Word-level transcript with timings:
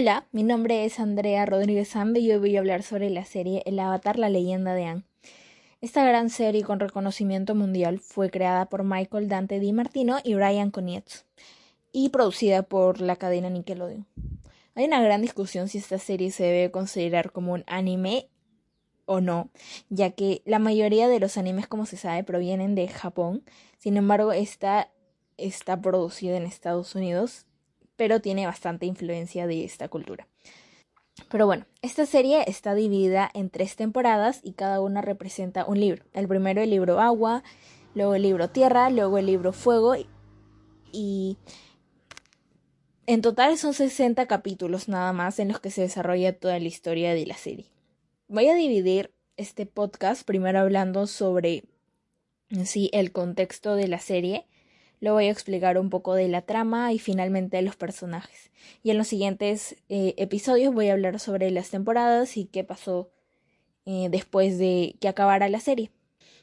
Hola, 0.00 0.26
mi 0.32 0.44
nombre 0.44 0.86
es 0.86 0.98
Andrea 0.98 1.44
Rodríguez 1.44 1.90
Zambe 1.90 2.20
y 2.20 2.32
hoy 2.32 2.38
voy 2.38 2.56
a 2.56 2.60
hablar 2.60 2.82
sobre 2.82 3.10
la 3.10 3.26
serie 3.26 3.62
El 3.66 3.78
Avatar, 3.78 4.18
la 4.18 4.30
leyenda 4.30 4.72
de 4.72 4.86
Anne. 4.86 5.02
Esta 5.82 6.02
gran 6.06 6.30
serie 6.30 6.64
con 6.64 6.80
reconocimiento 6.80 7.54
mundial 7.54 7.98
fue 7.98 8.30
creada 8.30 8.64
por 8.70 8.82
Michael 8.82 9.28
Dante 9.28 9.60
Di 9.60 9.74
Martino 9.74 10.16
y 10.24 10.32
Brian 10.32 10.70
Conietz 10.70 11.26
y 11.92 12.08
producida 12.08 12.62
por 12.62 13.02
la 13.02 13.16
cadena 13.16 13.50
Nickelodeon. 13.50 14.06
Hay 14.74 14.86
una 14.86 15.02
gran 15.02 15.20
discusión 15.20 15.68
si 15.68 15.76
esta 15.76 15.98
serie 15.98 16.30
se 16.30 16.44
debe 16.44 16.70
considerar 16.70 17.30
como 17.30 17.52
un 17.52 17.62
anime 17.66 18.30
o 19.04 19.20
no, 19.20 19.50
ya 19.90 20.12
que 20.12 20.40
la 20.46 20.58
mayoría 20.58 21.08
de 21.08 21.20
los 21.20 21.36
animes, 21.36 21.66
como 21.66 21.84
se 21.84 21.98
sabe, 21.98 22.24
provienen 22.24 22.74
de 22.74 22.88
Japón. 22.88 23.44
Sin 23.76 23.98
embargo, 23.98 24.32
esta 24.32 24.90
está 25.36 25.82
producida 25.82 26.38
en 26.38 26.44
Estados 26.44 26.94
Unidos 26.94 27.44
pero 28.00 28.22
tiene 28.22 28.46
bastante 28.46 28.86
influencia 28.86 29.46
de 29.46 29.62
esta 29.62 29.88
cultura. 29.90 30.26
Pero 31.28 31.44
bueno, 31.44 31.66
esta 31.82 32.06
serie 32.06 32.44
está 32.46 32.74
dividida 32.74 33.30
en 33.34 33.50
tres 33.50 33.76
temporadas 33.76 34.40
y 34.42 34.52
cada 34.52 34.80
una 34.80 35.02
representa 35.02 35.66
un 35.66 35.78
libro. 35.78 36.02
El 36.14 36.26
primero 36.26 36.62
el 36.62 36.70
libro 36.70 36.98
Agua, 36.98 37.42
luego 37.94 38.14
el 38.14 38.22
libro 38.22 38.48
Tierra, 38.48 38.88
luego 38.88 39.18
el 39.18 39.26
libro 39.26 39.52
Fuego 39.52 39.96
y 40.90 41.36
en 43.04 43.20
total 43.20 43.58
son 43.58 43.74
60 43.74 44.24
capítulos 44.26 44.88
nada 44.88 45.12
más 45.12 45.38
en 45.38 45.48
los 45.48 45.60
que 45.60 45.70
se 45.70 45.82
desarrolla 45.82 46.38
toda 46.38 46.58
la 46.58 46.68
historia 46.68 47.12
de 47.12 47.26
la 47.26 47.36
serie. 47.36 47.66
Voy 48.28 48.48
a 48.48 48.54
dividir 48.54 49.12
este 49.36 49.66
podcast 49.66 50.26
primero 50.26 50.60
hablando 50.60 51.06
sobre 51.06 51.64
sí 52.64 52.88
el 52.94 53.12
contexto 53.12 53.74
de 53.74 53.88
la 53.88 54.00
serie 54.00 54.46
Luego 55.00 55.16
voy 55.16 55.28
a 55.28 55.32
explicar 55.32 55.78
un 55.78 55.90
poco 55.90 56.14
de 56.14 56.28
la 56.28 56.42
trama 56.42 56.92
y 56.92 56.98
finalmente 56.98 57.56
de 57.56 57.62
los 57.62 57.76
personajes. 57.76 58.50
Y 58.82 58.90
en 58.90 58.98
los 58.98 59.08
siguientes 59.08 59.76
eh, 59.88 60.14
episodios 60.18 60.74
voy 60.74 60.88
a 60.88 60.92
hablar 60.92 61.18
sobre 61.18 61.50
las 61.50 61.70
temporadas 61.70 62.36
y 62.36 62.44
qué 62.44 62.64
pasó 62.64 63.10
eh, 63.86 64.08
después 64.10 64.58
de 64.58 64.96
que 65.00 65.08
acabara 65.08 65.48
la 65.48 65.60
serie. 65.60 65.90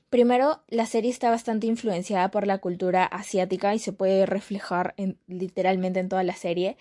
Primero, 0.10 0.64
la 0.70 0.86
serie 0.86 1.12
está 1.12 1.30
bastante 1.30 1.68
influenciada 1.68 2.32
por 2.32 2.48
la 2.48 2.60
cultura 2.60 3.04
asiática 3.06 3.76
y 3.76 3.80
se 3.80 3.94
puede 3.94 4.26
reflejar 4.26 4.96
literalmente 5.28 6.00
en 6.00 6.10
toda 6.10 6.24
la 6.24 6.34
serie, 6.34 6.78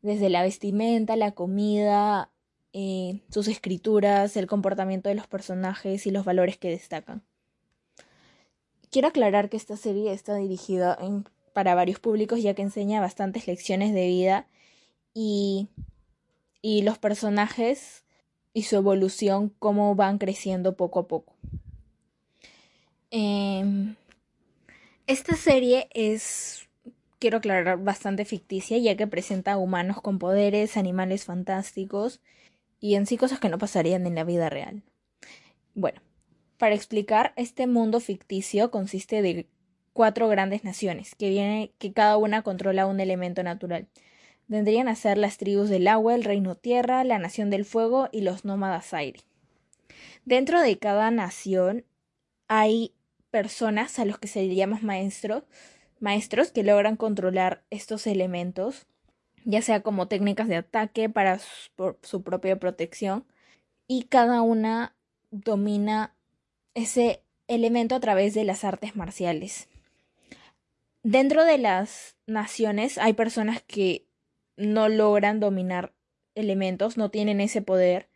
desde 0.00 0.28
la 0.30 0.42
vestimenta, 0.42 1.16
la 1.16 1.32
comida, 1.32 2.30
eh, 2.72 3.20
sus 3.30 3.48
escrituras, 3.48 4.36
el 4.36 4.46
comportamiento 4.46 5.08
de 5.08 5.16
los 5.16 5.26
personajes 5.26 6.06
y 6.06 6.10
los 6.12 6.24
valores 6.24 6.56
que 6.56 6.70
destacan. 6.70 7.24
Quiero 8.90 9.08
aclarar 9.08 9.50
que 9.50 9.56
esta 9.56 9.76
serie 9.76 10.12
está 10.12 10.36
dirigida 10.36 10.98
para 11.52 11.74
varios 11.74 11.98
públicos 11.98 12.42
ya 12.42 12.54
que 12.54 12.62
enseña 12.62 13.00
bastantes 13.00 13.46
lecciones 13.46 13.92
de 13.92 14.06
vida 14.06 14.46
y, 15.14 15.68
los 16.62 16.98
personajes 16.98 18.04
y 18.54 18.62
su 18.62 18.76
evolución, 18.76 19.52
cómo 19.58 19.94
van 19.94 20.18
creciendo 20.18 20.76
poco 20.76 21.00
a 21.00 21.08
poco. 21.08 21.34
Em, 23.10 23.96
esta 25.06 25.36
serie 25.36 25.88
es, 25.92 26.68
quiero 27.18 27.38
aclarar, 27.38 27.82
bastante 27.82 28.24
ficticia 28.24 28.78
ya 28.78 28.96
que 28.96 29.06
presenta 29.06 29.56
humanos 29.56 30.00
con 30.00 30.18
poderes, 30.18 30.76
animales 30.76 31.24
fantásticos 31.24 32.20
y 32.80 32.94
en 32.94 33.06
sí 33.06 33.16
cosas 33.16 33.40
que 33.40 33.48
no 33.48 33.58
pasarían 33.58 34.06
en 34.06 34.14
la 34.14 34.24
vida 34.24 34.48
real. 34.50 34.82
Bueno, 35.74 36.00
para 36.58 36.74
explicar, 36.74 37.32
este 37.36 37.66
mundo 37.66 38.00
ficticio 38.00 38.70
consiste 38.70 39.22
de 39.22 39.46
cuatro 39.92 40.28
grandes 40.28 40.64
naciones, 40.64 41.14
que, 41.14 41.30
viene, 41.30 41.72
que 41.78 41.92
cada 41.92 42.16
una 42.16 42.42
controla 42.42 42.86
un 42.86 43.00
elemento 43.00 43.42
natural. 43.42 43.88
Vendrían 44.48 44.88
a 44.88 44.94
ser 44.94 45.18
las 45.18 45.38
tribus 45.38 45.68
del 45.68 45.88
agua, 45.88 46.14
el 46.14 46.24
reino 46.24 46.54
tierra, 46.56 47.04
la 47.04 47.18
nación 47.18 47.50
del 47.50 47.64
fuego 47.64 48.08
y 48.12 48.22
los 48.22 48.44
nómadas 48.44 48.92
aire. 48.94 49.20
Dentro 50.24 50.60
de 50.60 50.78
cada 50.78 51.10
nación 51.10 51.84
hay 52.48 52.92
personas 53.30 53.98
a 53.98 54.04
los 54.04 54.18
que 54.18 54.28
se 54.28 54.48
maestros, 54.82 55.44
maestros 56.00 56.50
que 56.50 56.62
logran 56.62 56.96
controlar 56.96 57.62
estos 57.70 58.06
elementos, 58.06 58.86
ya 59.44 59.62
sea 59.62 59.80
como 59.82 60.08
técnicas 60.08 60.48
de 60.48 60.56
ataque 60.56 61.08
para 61.08 61.38
su 62.02 62.22
propia 62.22 62.58
protección, 62.58 63.24
y 63.86 64.04
cada 64.04 64.42
una 64.42 64.94
domina 65.30 66.14
ese 66.78 67.22
elemento 67.48 67.94
a 67.94 68.00
través 68.00 68.34
de 68.34 68.44
las 68.44 68.64
artes 68.64 68.94
marciales. 68.96 69.68
Dentro 71.02 71.44
de 71.44 71.58
las 71.58 72.16
naciones 72.26 72.98
hay 72.98 73.14
personas 73.14 73.62
que 73.62 74.06
no 74.56 74.88
logran 74.88 75.40
dominar 75.40 75.94
elementos, 76.34 76.96
no 76.96 77.10
tienen 77.10 77.40
ese 77.40 77.62
poder 77.62 78.08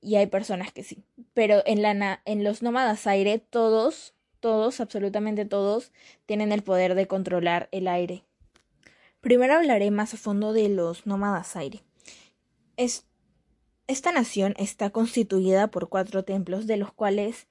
y 0.00 0.16
hay 0.16 0.26
personas 0.26 0.72
que 0.72 0.82
sí. 0.82 1.04
Pero 1.34 1.62
en, 1.66 1.82
la, 1.82 2.22
en 2.24 2.44
los 2.44 2.62
nómadas 2.62 3.06
aire 3.06 3.38
todos, 3.38 4.14
todos, 4.40 4.80
absolutamente 4.80 5.44
todos, 5.44 5.92
tienen 6.26 6.52
el 6.52 6.62
poder 6.62 6.94
de 6.94 7.06
controlar 7.06 7.68
el 7.72 7.88
aire. 7.88 8.24
Primero 9.20 9.54
hablaré 9.54 9.90
más 9.90 10.14
a 10.14 10.16
fondo 10.16 10.52
de 10.52 10.68
los 10.68 11.06
nómadas 11.06 11.56
aire. 11.56 11.82
esta 12.76 14.12
nación 14.12 14.54
está 14.58 14.90
constituida 14.90 15.68
por 15.68 15.88
cuatro 15.88 16.24
templos, 16.24 16.66
de 16.66 16.76
los 16.76 16.92
cuales 16.92 17.46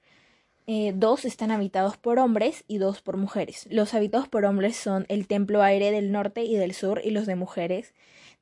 eh, 0.66 0.92
dos 0.96 1.26
están 1.26 1.50
habitados 1.50 1.98
por 1.98 2.18
hombres 2.18 2.64
y 2.66 2.78
dos 2.78 3.02
por 3.02 3.18
mujeres. 3.18 3.66
Los 3.70 3.92
habitados 3.92 4.28
por 4.28 4.46
hombres 4.46 4.76
son 4.76 5.04
el 5.08 5.26
templo 5.26 5.62
aire 5.62 5.90
del 5.90 6.10
norte 6.10 6.44
y 6.44 6.56
del 6.56 6.72
sur 6.72 7.02
y 7.04 7.10
los 7.10 7.26
de 7.26 7.36
mujeres, 7.36 7.92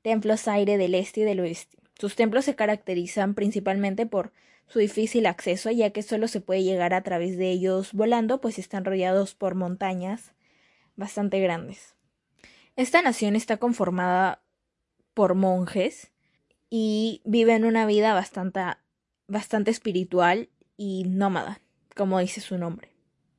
templos 0.03 0.47
aire 0.47 0.79
del 0.79 0.95
este 0.95 1.23
y 1.23 1.25
del 1.25 1.41
oeste. 1.41 1.79
Sus 1.99 2.15
templos 2.15 2.45
se 2.45 2.55
caracterizan 2.55 3.35
principalmente 3.35 4.07
por 4.07 4.33
su 4.69 4.79
difícil 4.79 5.27
acceso, 5.27 5.71
ya 5.73 5.91
que 5.91 6.03
solo 6.03 6.29
se 6.29 6.41
puede 6.41 6.63
llegar 6.63 6.95
a 6.95 7.03
través 7.03 7.37
de 7.37 7.51
ellos 7.51 7.93
volando, 7.93 8.41
pues 8.41 8.59
están 8.59 8.85
rodeados 8.85 9.35
por 9.35 9.57
montañas 9.57 10.33
bastante 10.95 11.41
grandes. 11.41 11.97
Esta 12.77 13.03
nación 13.03 13.35
está 13.35 13.57
conformada 13.57 14.43
por 15.13 15.35
monjes 15.35 16.13
y 16.71 17.21
viven 17.25 17.65
una 17.65 17.85
vida 17.85 18.15
bastante, 18.15 18.61
bastante 19.27 19.73
espiritual 19.73 20.49
y 20.77 21.05
nómada 21.09 21.62
como 21.95 22.19
dice 22.19 22.41
su 22.41 22.59
nombre. 22.59 22.89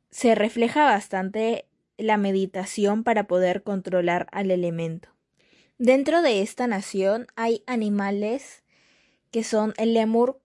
Se 0.10 0.36
refleja 0.36 0.84
bastante 0.84 1.66
la 1.98 2.18
meditación 2.18 3.04
para 3.04 3.26
poder 3.28 3.64
controlar 3.64 4.28
al 4.32 4.52
elemento. 4.52 5.10
Dentro 5.78 6.22
de 6.22 6.42
esta 6.42 6.68
nación 6.68 7.28
hay 7.36 7.64
animales 7.66 8.64
que 9.32 9.44
son 9.44 9.74
el 9.78 9.94
lemur 9.94 10.40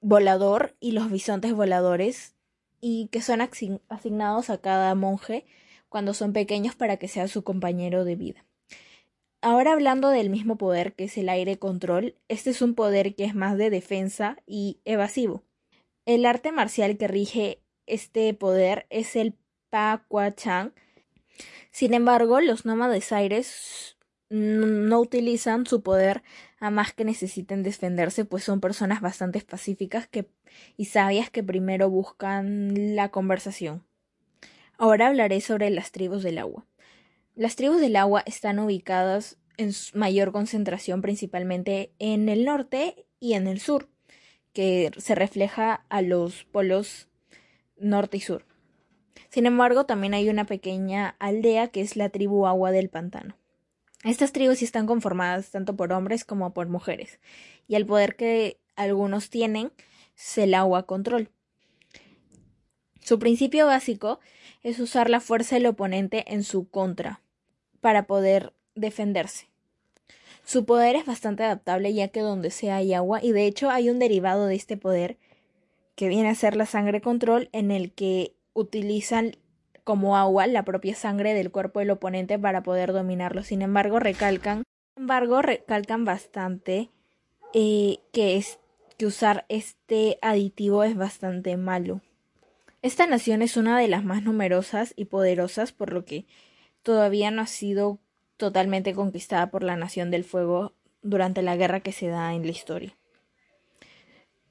volador 0.00 0.74
y 0.80 0.92
los 0.92 1.10
bisontes 1.10 1.52
voladores 1.52 2.34
y 2.80 3.08
que 3.08 3.20
son 3.20 3.40
asignados 3.40 4.50
a 4.50 4.58
cada 4.58 4.94
monje 4.94 5.44
cuando 5.88 6.14
son 6.14 6.32
pequeños 6.32 6.74
para 6.74 6.96
que 6.96 7.08
sea 7.08 7.28
su 7.28 7.44
compañero 7.44 8.04
de 8.04 8.16
vida. 8.16 8.44
Ahora 9.42 9.72
hablando 9.72 10.08
del 10.08 10.30
mismo 10.30 10.56
poder 10.56 10.94
que 10.94 11.04
es 11.04 11.16
el 11.18 11.28
aire 11.28 11.58
control, 11.58 12.16
este 12.28 12.50
es 12.50 12.62
un 12.62 12.74
poder 12.74 13.14
que 13.14 13.24
es 13.24 13.34
más 13.34 13.56
de 13.56 13.70
defensa 13.70 14.38
y 14.46 14.80
evasivo. 14.84 15.42
El 16.06 16.24
arte 16.24 16.52
marcial 16.52 16.96
que 16.96 17.08
rige 17.08 17.60
este 17.86 18.32
poder 18.32 18.86
es 18.90 19.16
el 19.16 19.34
Pa 19.70 20.06
Chang. 20.36 20.72
Sin 21.72 21.94
embargo, 21.94 22.40
los 22.40 22.64
nómades 22.64 23.10
aires 23.10 23.96
no 24.30 25.00
utilizan 25.00 25.66
su 25.66 25.82
poder 25.82 26.22
a 26.60 26.70
más 26.70 26.92
que 26.92 27.04
necesiten 27.04 27.64
defenderse, 27.64 28.24
pues 28.24 28.44
son 28.44 28.60
personas 28.60 29.00
bastante 29.00 29.40
pacíficas 29.40 30.06
que, 30.06 30.30
y 30.76 30.84
sabias 30.84 31.28
que 31.28 31.42
primero 31.42 31.90
buscan 31.90 32.94
la 32.94 33.10
conversación. 33.10 33.84
Ahora 34.78 35.08
hablaré 35.08 35.40
sobre 35.40 35.70
las 35.70 35.90
tribus 35.90 36.22
del 36.22 36.38
agua. 36.38 36.66
Las 37.34 37.56
tribus 37.56 37.80
del 37.80 37.96
agua 37.96 38.22
están 38.26 38.60
ubicadas 38.60 39.38
en 39.56 39.72
mayor 39.92 40.30
concentración 40.30 41.02
principalmente 41.02 41.92
en 41.98 42.28
el 42.28 42.44
norte 42.44 43.06
y 43.18 43.34
en 43.34 43.48
el 43.48 43.58
sur 43.58 43.88
que 44.56 44.90
se 44.96 45.14
refleja 45.14 45.84
a 45.90 46.00
los 46.00 46.44
polos 46.44 47.08
norte 47.76 48.16
y 48.16 48.20
sur. 48.20 48.46
Sin 49.28 49.44
embargo, 49.44 49.84
también 49.84 50.14
hay 50.14 50.30
una 50.30 50.46
pequeña 50.46 51.14
aldea 51.18 51.68
que 51.68 51.82
es 51.82 51.94
la 51.94 52.08
tribu 52.08 52.46
agua 52.46 52.70
del 52.70 52.88
pantano. 52.88 53.36
Estas 54.02 54.32
tribus 54.32 54.62
están 54.62 54.86
conformadas 54.86 55.50
tanto 55.50 55.76
por 55.76 55.92
hombres 55.92 56.24
como 56.24 56.54
por 56.54 56.70
mujeres, 56.70 57.20
y 57.68 57.74
el 57.74 57.84
poder 57.84 58.16
que 58.16 58.58
algunos 58.76 59.28
tienen 59.28 59.72
es 60.16 60.38
el 60.38 60.54
agua 60.54 60.86
control. 60.86 61.28
Su 63.02 63.18
principio 63.18 63.66
básico 63.66 64.20
es 64.62 64.80
usar 64.80 65.10
la 65.10 65.20
fuerza 65.20 65.56
del 65.56 65.66
oponente 65.66 66.32
en 66.32 66.42
su 66.44 66.70
contra 66.70 67.20
para 67.82 68.06
poder 68.06 68.54
defenderse. 68.74 69.50
Su 70.46 70.64
poder 70.64 70.94
es 70.94 71.04
bastante 71.04 71.42
adaptable 71.42 71.92
ya 71.92 72.06
que 72.06 72.20
donde 72.20 72.52
sea 72.52 72.76
hay 72.76 72.94
agua 72.94 73.18
y 73.20 73.32
de 73.32 73.46
hecho 73.46 73.68
hay 73.68 73.90
un 73.90 73.98
derivado 73.98 74.46
de 74.46 74.54
este 74.54 74.76
poder 74.76 75.18
que 75.96 76.06
viene 76.06 76.28
a 76.28 76.36
ser 76.36 76.54
la 76.54 76.66
sangre 76.66 77.00
control 77.00 77.48
en 77.50 77.72
el 77.72 77.90
que 77.90 78.36
utilizan 78.54 79.32
como 79.82 80.16
agua 80.16 80.46
la 80.46 80.64
propia 80.64 80.94
sangre 80.94 81.34
del 81.34 81.50
cuerpo 81.50 81.80
del 81.80 81.90
oponente 81.90 82.38
para 82.38 82.62
poder 82.62 82.92
dominarlo. 82.92 83.42
Sin 83.42 83.60
embargo, 83.60 83.98
recalcan 83.98 84.62
Sin 84.94 85.02
embargo, 85.02 85.42
recalcan 85.42 86.04
bastante 86.04 86.90
eh, 87.52 87.98
que, 88.12 88.36
es, 88.36 88.60
que 88.98 89.06
usar 89.06 89.46
este 89.48 90.16
aditivo 90.22 90.84
es 90.84 90.94
bastante 90.96 91.56
malo. 91.56 92.02
Esta 92.82 93.08
nación 93.08 93.42
es 93.42 93.56
una 93.56 93.80
de 93.80 93.88
las 93.88 94.04
más 94.04 94.22
numerosas 94.22 94.94
y 94.94 95.06
poderosas, 95.06 95.72
por 95.72 95.92
lo 95.92 96.04
que 96.04 96.24
todavía 96.84 97.32
no 97.32 97.42
ha 97.42 97.48
sido 97.48 97.98
totalmente 98.36 98.94
conquistada 98.94 99.50
por 99.50 99.62
la 99.62 99.76
Nación 99.76 100.10
del 100.10 100.24
Fuego 100.24 100.72
durante 101.02 101.42
la 101.42 101.56
guerra 101.56 101.80
que 101.80 101.92
se 101.92 102.08
da 102.08 102.34
en 102.34 102.42
la 102.44 102.50
historia. 102.50 102.96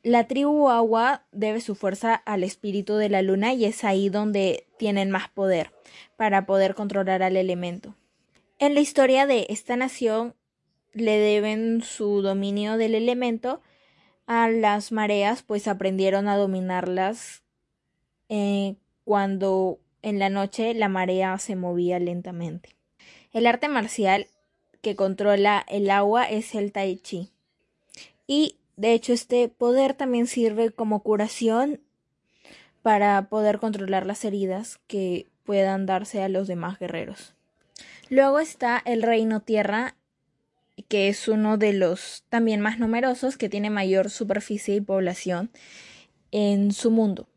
La 0.04 0.28
tribu 0.28 0.70
agua 0.70 1.26
debe 1.32 1.62
su 1.62 1.74
fuerza 1.74 2.14
al 2.14 2.44
espíritu 2.44 2.96
de 2.96 3.10
la 3.10 3.24
luna 3.24 3.54
y 3.54 3.66
es 3.66 3.84
ahí 3.84 4.10
donde 4.10 4.68
tienen 4.78 5.10
más 5.10 5.30
poder 5.30 5.72
para 6.16 6.46
poder 6.46 6.76
controlar 6.76 7.24
al 7.24 7.38
elemento. 7.38 7.96
En 8.60 8.76
la 8.76 8.82
historia 8.82 9.26
de 9.26 9.48
esta 9.50 9.76
nación 9.76 10.36
le 10.94 11.18
deben 11.18 11.82
su 11.82 12.22
dominio 12.22 12.78
del 12.78 12.96
elemento 12.96 13.62
a 14.28 14.48
las 14.50 14.92
mareas, 14.92 15.44
pues 15.44 15.68
aprendieron 15.68 16.28
a 16.28 16.38
dominarlas 16.38 17.44
eh, 18.30 18.76
cuando 19.04 19.80
en 20.02 20.20
la 20.20 20.30
noche 20.30 20.74
la 20.74 20.88
marea 20.88 21.38
se 21.40 21.56
movía 21.56 22.00
lentamente. 22.00 22.76
El 23.36 23.48
arte 23.48 23.68
marcial 23.68 24.28
que 24.82 24.96
controla 24.96 25.66
el 25.68 25.90
agua 25.90 26.24
es 26.24 26.56
el 26.56 26.72
tai 26.72 26.96
chi. 26.96 27.32
Y 28.28 28.56
de 28.78 28.94
hecho 28.94 29.12
este 29.12 29.50
poder 29.50 29.94
también 29.94 30.26
sirve 30.26 30.72
como 30.72 31.04
curación 31.04 31.82
para 32.82 33.28
poder 33.28 33.60
controlar 33.60 34.06
las 34.06 34.24
heridas 34.24 34.80
que 34.88 35.28
puedan 35.44 35.86
darse 35.86 36.22
a 36.22 36.30
los 36.30 36.48
demás 36.48 36.80
guerreros. 36.80 37.34
Luego 38.08 38.40
está 38.40 38.82
el 38.86 39.04
reino 39.04 39.42
tierra, 39.42 39.98
que 40.88 41.10
es 41.10 41.28
uno 41.28 41.58
de 41.58 41.74
los 41.74 42.24
también 42.30 42.62
más 42.62 42.80
numerosos, 42.80 43.36
que 43.36 43.50
tiene 43.50 43.70
mayor 43.70 44.12
superficie 44.12 44.76
y 44.76 44.82
población 44.82 45.50
en 46.32 46.72
su 46.72 46.90
mundo. 46.90 47.28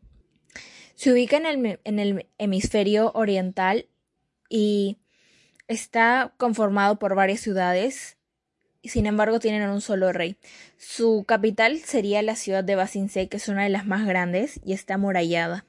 Se 0.95 1.11
ubica 1.11 1.35
en 1.35 1.45
el, 1.45 1.79
en 1.83 1.99
el 1.99 2.25
hemisferio 2.37 3.11
oriental 3.15 3.85
y 4.47 4.95
Está 5.69 6.33
conformado 6.37 6.97
por 6.97 7.13
varias 7.13 7.41
ciudades, 7.41 8.17
sin 8.83 9.05
embargo 9.05 9.39
tienen 9.39 9.69
un 9.69 9.81
solo 9.81 10.11
rey. 10.11 10.35
Su 10.77 11.25
capital 11.27 11.77
sería 11.77 12.23
la 12.23 12.35
ciudad 12.35 12.63
de 12.63 12.73
Basinsei, 12.73 13.27
que 13.27 13.37
es 13.37 13.47
una 13.49 13.65
de 13.65 13.69
las 13.69 13.85
más 13.85 14.07
grandes 14.07 14.59
y 14.65 14.73
está 14.73 14.95
amurallada. 14.95 15.65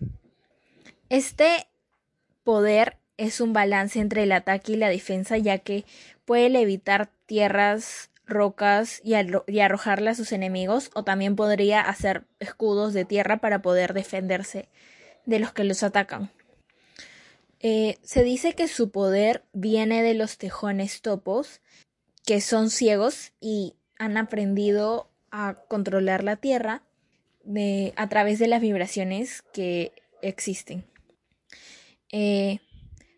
Este 1.10 1.66
poder 2.44 2.96
es 3.18 3.42
un 3.42 3.52
balance 3.52 4.00
entre 4.00 4.22
el 4.22 4.32
ataque 4.32 4.72
y 4.72 4.76
la 4.76 4.88
defensa, 4.88 5.36
ya 5.36 5.58
que 5.58 5.84
puede 6.24 6.48
levitar 6.48 7.10
tierras, 7.26 8.10
rocas 8.24 9.02
y, 9.04 9.12
y 9.48 9.60
arrojarle 9.60 10.08
a 10.08 10.14
sus 10.14 10.32
enemigos, 10.32 10.90
o 10.94 11.04
también 11.04 11.36
podría 11.36 11.82
hacer 11.82 12.24
escudos 12.38 12.94
de 12.94 13.04
tierra 13.04 13.36
para 13.36 13.60
poder 13.60 13.92
defenderse 13.92 14.70
de 15.26 15.40
los 15.40 15.52
que 15.52 15.64
los 15.64 15.82
atacan. 15.82 16.30
Eh, 17.60 17.98
se 18.02 18.24
dice 18.24 18.54
que 18.54 18.68
su 18.68 18.90
poder 18.90 19.44
viene 19.52 20.02
de 20.02 20.14
los 20.14 20.38
tejones 20.38 21.02
topos, 21.02 21.60
que 22.24 22.40
son 22.40 22.70
ciegos 22.70 23.32
y 23.40 23.74
han 23.98 24.16
aprendido 24.16 25.10
a 25.30 25.62
controlar 25.68 26.24
la 26.24 26.36
tierra 26.36 26.82
a 27.96 28.08
través 28.08 28.38
de 28.38 28.48
las 28.48 28.60
vibraciones 28.60 29.42
que 29.52 29.92
existen. 30.22 30.84
Eh, 32.12 32.60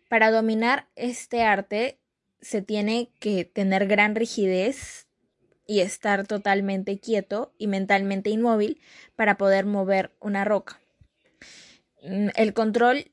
para 0.09 0.31
dominar 0.31 0.87
este 0.95 1.43
arte 1.43 1.99
se 2.41 2.61
tiene 2.61 3.09
que 3.19 3.45
tener 3.45 3.87
gran 3.87 4.15
rigidez 4.15 5.07
y 5.65 5.79
estar 5.79 6.27
totalmente 6.27 6.99
quieto 6.99 7.53
y 7.57 7.67
mentalmente 7.67 8.29
inmóvil 8.29 8.81
para 9.15 9.37
poder 9.37 9.65
mover 9.65 10.11
una 10.19 10.43
roca. 10.43 10.81
Mm, 12.03 12.29
el 12.35 12.53
control 12.53 13.11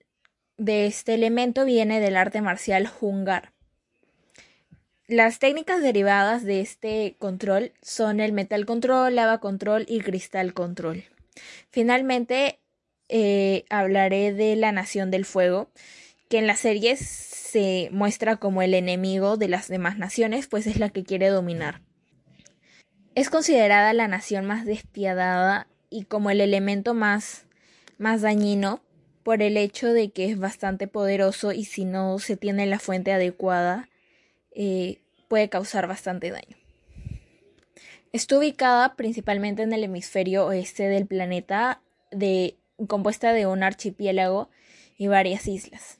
de 0.60 0.84
este 0.84 1.14
elemento 1.14 1.64
viene 1.64 2.00
del 2.00 2.18
arte 2.18 2.42
marcial 2.42 2.90
Hungar. 3.00 3.54
Las 5.08 5.38
técnicas 5.38 5.80
derivadas 5.80 6.44
de 6.44 6.60
este 6.60 7.16
control 7.18 7.72
son 7.80 8.20
el 8.20 8.32
metal 8.34 8.66
control, 8.66 9.14
lava 9.14 9.38
control 9.38 9.86
y 9.88 10.00
cristal 10.00 10.52
control. 10.52 11.04
Finalmente, 11.70 12.60
eh, 13.08 13.64
hablaré 13.70 14.34
de 14.34 14.54
la 14.54 14.70
Nación 14.70 15.10
del 15.10 15.24
Fuego, 15.24 15.70
que 16.28 16.36
en 16.36 16.46
la 16.46 16.56
serie 16.56 16.94
se 16.96 17.88
muestra 17.90 18.36
como 18.36 18.60
el 18.60 18.74
enemigo 18.74 19.38
de 19.38 19.48
las 19.48 19.66
demás 19.66 19.96
naciones, 19.96 20.46
pues 20.46 20.66
es 20.66 20.78
la 20.78 20.90
que 20.90 21.04
quiere 21.04 21.28
dominar. 21.28 21.80
Es 23.14 23.30
considerada 23.30 23.94
la 23.94 24.08
nación 24.08 24.44
más 24.44 24.66
despiadada 24.66 25.68
y 25.88 26.04
como 26.04 26.30
el 26.30 26.42
elemento 26.42 26.92
más, 26.92 27.46
más 27.96 28.20
dañino 28.20 28.82
por 29.22 29.42
el 29.42 29.56
hecho 29.56 29.92
de 29.92 30.10
que 30.10 30.30
es 30.30 30.38
bastante 30.38 30.86
poderoso 30.86 31.52
y 31.52 31.64
si 31.64 31.84
no 31.84 32.18
se 32.18 32.36
tiene 32.36 32.66
la 32.66 32.78
fuente 32.78 33.12
adecuada 33.12 33.88
eh, 34.52 34.98
puede 35.28 35.48
causar 35.48 35.86
bastante 35.86 36.30
daño. 36.30 36.56
Está 38.12 38.38
ubicada 38.38 38.96
principalmente 38.96 39.62
en 39.62 39.72
el 39.72 39.84
hemisferio 39.84 40.46
oeste 40.46 40.88
del 40.88 41.06
planeta, 41.06 41.80
de, 42.10 42.56
compuesta 42.88 43.32
de 43.32 43.46
un 43.46 43.62
archipiélago 43.62 44.48
y 44.98 45.06
varias 45.06 45.46
islas. 45.46 45.98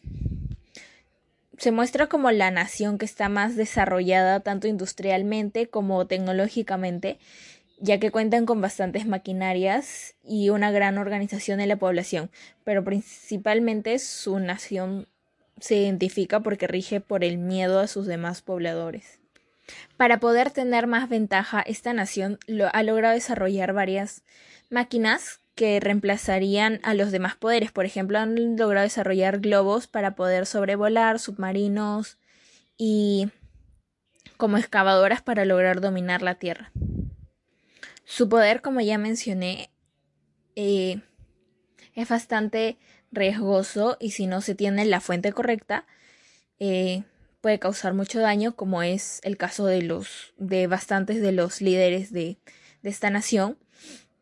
Se 1.56 1.70
muestra 1.70 2.08
como 2.08 2.30
la 2.32 2.50
nación 2.50 2.98
que 2.98 3.04
está 3.04 3.28
más 3.28 3.54
desarrollada 3.54 4.40
tanto 4.40 4.66
industrialmente 4.66 5.68
como 5.68 6.06
tecnológicamente 6.06 7.18
ya 7.80 7.98
que 7.98 8.10
cuentan 8.10 8.46
con 8.46 8.60
bastantes 8.60 9.06
maquinarias 9.06 10.14
y 10.22 10.50
una 10.50 10.70
gran 10.70 10.98
organización 10.98 11.58
de 11.58 11.66
la 11.66 11.76
población, 11.76 12.30
pero 12.62 12.84
principalmente 12.84 13.98
su 13.98 14.38
nación 14.38 15.08
se 15.60 15.76
identifica 15.76 16.40
porque 16.40 16.66
rige 16.66 17.00
por 17.00 17.24
el 17.24 17.38
miedo 17.38 17.80
a 17.80 17.86
sus 17.86 18.06
demás 18.06 18.42
pobladores. 18.42 19.18
Para 19.96 20.18
poder 20.18 20.50
tener 20.50 20.86
más 20.86 21.08
ventaja, 21.08 21.60
esta 21.60 21.92
nación 21.92 22.38
ha 22.72 22.82
logrado 22.82 23.14
desarrollar 23.14 23.72
varias 23.72 24.22
máquinas 24.68 25.40
que 25.54 25.78
reemplazarían 25.80 26.80
a 26.82 26.94
los 26.94 27.12
demás 27.12 27.36
poderes. 27.36 27.70
Por 27.70 27.84
ejemplo, 27.84 28.18
han 28.18 28.56
logrado 28.56 28.84
desarrollar 28.84 29.40
globos 29.40 29.86
para 29.86 30.14
poder 30.14 30.46
sobrevolar, 30.46 31.18
submarinos 31.18 32.18
y 32.76 33.28
como 34.36 34.56
excavadoras 34.56 35.22
para 35.22 35.44
lograr 35.44 35.80
dominar 35.80 36.22
la 36.22 36.36
Tierra. 36.36 36.72
Su 38.10 38.28
poder, 38.28 38.60
como 38.60 38.80
ya 38.80 38.98
mencioné, 38.98 39.70
eh, 40.56 41.00
es 41.94 42.08
bastante 42.08 42.76
riesgoso 43.12 43.98
y 44.00 44.10
si 44.10 44.26
no 44.26 44.40
se 44.40 44.56
tiene 44.56 44.84
la 44.84 45.00
fuente 45.00 45.32
correcta, 45.32 45.86
eh, 46.58 47.04
puede 47.40 47.60
causar 47.60 47.94
mucho 47.94 48.18
daño, 48.18 48.56
como 48.56 48.82
es 48.82 49.20
el 49.22 49.36
caso 49.36 49.64
de 49.66 49.82
los 49.82 50.34
de 50.38 50.66
bastantes 50.66 51.22
de 51.22 51.30
los 51.30 51.60
líderes 51.60 52.12
de, 52.12 52.38
de 52.82 52.90
esta 52.90 53.10
nación, 53.10 53.56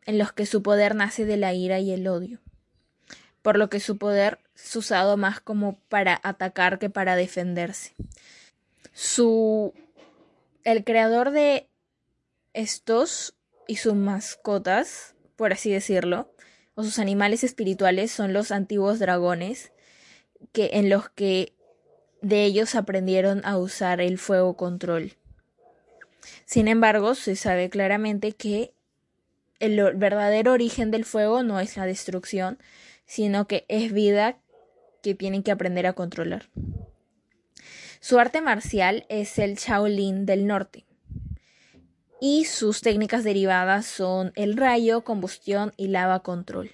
en 0.05 0.19
los 0.19 0.33
que 0.33 0.45
su 0.45 0.61
poder 0.61 0.93
nace 0.93 1.25
de 1.25 1.37
la 1.37 1.55
ira 1.55 1.79
y 1.79 1.91
el 1.91 2.07
odio. 2.07 2.39
Por 3.41 3.57
lo 3.57 3.71
que 3.71 3.79
su 3.79 3.97
poder 3.97 4.37
es 4.55 4.75
usado 4.75 5.17
más 5.17 5.39
como 5.39 5.79
para 5.89 6.21
atacar 6.21 6.77
que 6.77 6.91
para 6.91 7.15
defenderse. 7.15 7.95
Su 8.93 9.73
el 10.63 10.83
creador 10.83 11.31
de 11.31 11.67
estos 12.53 13.33
y 13.69 13.75
sus 13.75 13.93
mascotas, 13.93 15.13
por 15.35 15.53
así 15.53 15.71
decirlo, 15.71 16.33
o 16.73 16.83
sus 16.83 16.97
animales 16.97 17.43
espirituales 17.43 18.11
son 18.11 18.33
los 18.33 18.51
antiguos 18.51 18.97
dragones, 18.97 19.71
que 20.53 20.71
en 20.73 20.89
los 20.89 21.09
que 21.09 21.53
de 22.23 22.45
ellos 22.45 22.73
aprendieron 22.73 23.45
a 23.45 23.59
usar 23.59 24.01
el 24.01 24.17
fuego 24.17 24.57
control. 24.57 25.13
Sin 26.45 26.67
embargo, 26.67 27.13
se 27.13 27.35
sabe 27.35 27.69
claramente 27.69 28.31
que 28.31 28.73
el 29.59 29.79
verdadero 29.93 30.53
origen 30.53 30.89
del 30.89 31.05
fuego 31.05 31.43
no 31.43 31.59
es 31.59 31.77
la 31.77 31.85
destrucción, 31.85 32.57
sino 33.05 33.45
que 33.45 33.65
es 33.67 33.93
vida 33.93 34.39
que 35.03 35.13
tienen 35.13 35.43
que 35.43 35.51
aprender 35.51 35.85
a 35.85 35.93
controlar. 35.93 36.49
Su 37.99 38.17
arte 38.17 38.41
marcial 38.41 39.05
es 39.09 39.37
el 39.37 39.57
Shaolin 39.57 40.25
del 40.25 40.47
norte, 40.47 40.87
y 42.21 42.45
sus 42.45 42.81
técnicas 42.81 43.23
derivadas 43.23 43.85
son 43.85 44.31
el 44.35 44.57
rayo, 44.57 45.03
combustión 45.03 45.71
y 45.77 45.87
lava 45.87 46.21
control. 46.21 46.71